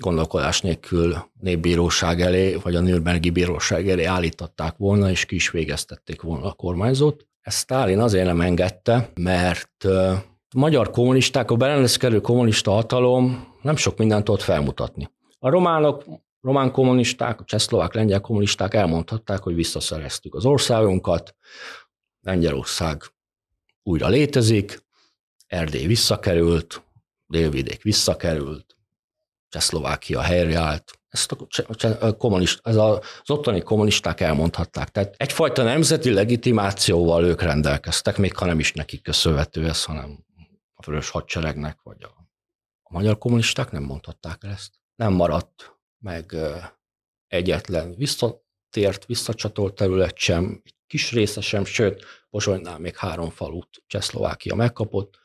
[0.00, 6.22] gondolkodás nélkül népbíróság elé, vagy a Nürnbergi bíróság elé állították volna, és ki is végeztették
[6.22, 7.26] volna a kormányzót.
[7.40, 10.24] Ezt Stalin azért nem engedte, mert a
[10.58, 15.10] magyar kommunisták, a berendezkedő kommunista hatalom nem sok mindent tudott felmutatni.
[15.38, 16.04] A románok,
[16.40, 21.34] román kommunisták, a csehszlovák, lengyel kommunisták elmondhatták, hogy visszaszereztük az országunkat,
[22.20, 23.02] Lengyelország
[23.82, 24.84] újra létezik,
[25.46, 26.82] Erdély visszakerült,
[27.26, 28.76] Délvidék visszakerült,
[29.48, 31.32] Csehszlovákia helyreállt, ezt
[32.00, 34.88] a, kommunist, ez a, az ottani kommunisták elmondhatták.
[34.88, 40.24] Tehát egyfajta nemzeti legitimációval ők rendelkeztek, még ha nem is nekik köszönhető ez, hanem
[40.74, 42.21] a vörös hadseregnek, vagy a,
[42.92, 44.74] magyar kommunisták nem mondhatták el ezt.
[44.94, 46.36] Nem maradt meg
[47.26, 54.54] egyetlen visszatért, visszacsatolt terület sem, egy kis része sem, sőt, Pozsonynál még három falut Csehszlovákia
[54.54, 55.18] megkapott.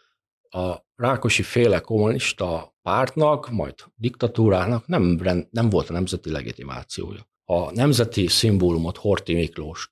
[0.50, 5.20] A Rákosi féle kommunista pártnak, majd diktatúrának nem,
[5.52, 7.30] nem volt a nemzeti legitimációja.
[7.46, 9.90] A nemzeti szimbólumot Horti Miklóst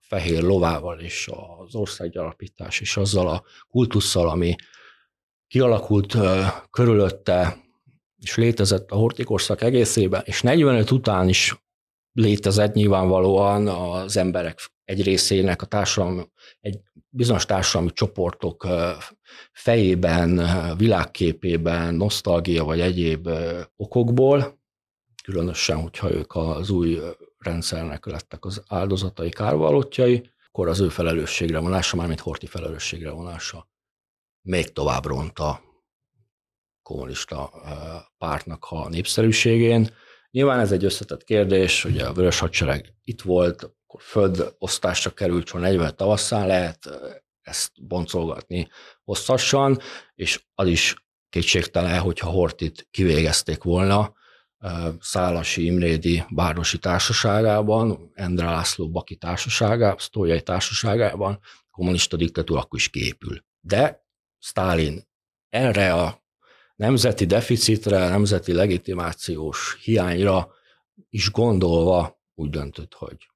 [0.00, 4.54] fehér lovával és az országgyarapítás és azzal a kultusszal, ami
[5.54, 6.16] kialakult
[6.70, 7.56] körülötte,
[8.16, 11.64] és létezett a hortikorszak egészében, és 45 után is
[12.12, 16.22] létezett nyilvánvalóan az emberek egy részének a társadalmi,
[16.60, 18.66] egy bizonyos társadalmi csoportok
[19.52, 20.40] fejében,
[20.76, 23.28] világképében, nosztalgia vagy egyéb
[23.76, 24.60] okokból,
[25.24, 27.00] különösen, hogyha ők az új
[27.38, 33.72] rendszernek lettek az áldozatai, kárvalótjai, akkor az ő felelősségre vonása, mármint Horti felelősségre vonása
[34.44, 35.62] még tovább ront a
[36.82, 37.50] kommunista
[38.18, 39.90] pártnak a népszerűségén.
[40.30, 45.60] Nyilván ez egy összetett kérdés, ugye a Vörös Hadsereg itt volt, akkor földosztásra került, csak
[45.60, 46.90] 40 tavasszán lehet
[47.40, 48.68] ezt boncolgatni
[49.04, 49.78] hosszasan,
[50.14, 54.14] és az is kétségtelen, hogyha Hortit kivégezték volna
[55.00, 61.40] Szálasi Imrédi Bárosi Társaságában, Endre László Baki Társaságában, Sztójai Társaságában,
[61.70, 63.44] kommunista diktatúra akkor is kiépül.
[63.60, 64.03] De
[64.46, 65.02] Stalin
[65.48, 66.22] erre a
[66.76, 70.52] nemzeti deficitre, nemzeti legitimációs hiányra
[71.08, 73.30] is gondolva úgy döntött, hogy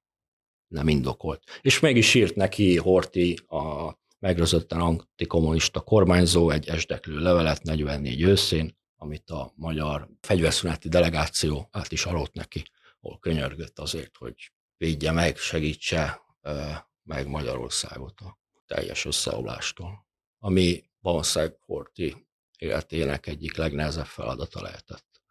[0.67, 1.43] nem indokolt.
[1.61, 8.77] És meg is írt neki Horti a megrözötten antikommunista kormányzó egy esdeklő levelet 44 őszén,
[8.95, 12.63] amit a magyar fegyverszüneti delegáció át is arolt neki,
[12.99, 16.21] hol könyörgött azért, hogy védje meg, segítse
[17.03, 18.37] meg Magyarországot a
[18.67, 20.07] teljes összeomlástól.
[20.39, 22.27] Ami valószínűleg Horti
[22.57, 25.21] életének egyik legnehezebb feladata lehetett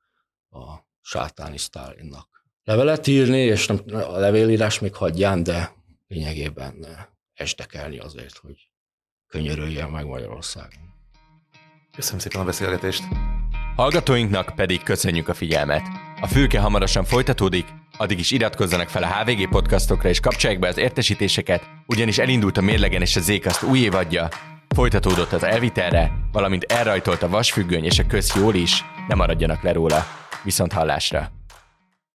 [0.50, 2.44] a sátáni Sztálinnak.
[2.64, 5.72] Levelet írni, és nem, a levélírás még hagyján, de
[6.06, 6.86] lényegében
[7.34, 8.70] esdekelni azért, hogy
[9.26, 10.96] könyörüljen meg Magyarországon.
[11.96, 13.02] Köszönöm szépen a beszélgetést!
[13.76, 15.82] Hallgatóinknak pedig köszönjük a figyelmet.
[16.20, 17.66] A fülke hamarosan folytatódik,
[17.96, 22.60] addig is iratkozzanak fel a HVG podcastokra és kapcsolják be az értesítéseket, ugyanis elindult a
[22.60, 24.28] mérlegen és a Zékaszt új évadja,
[24.74, 29.72] folytatódott az elvitelre, valamint elrajtolt a vasfüggöny és a köz jól is, ne maradjanak le
[29.72, 30.04] róla.
[30.42, 31.37] Viszont hallásra!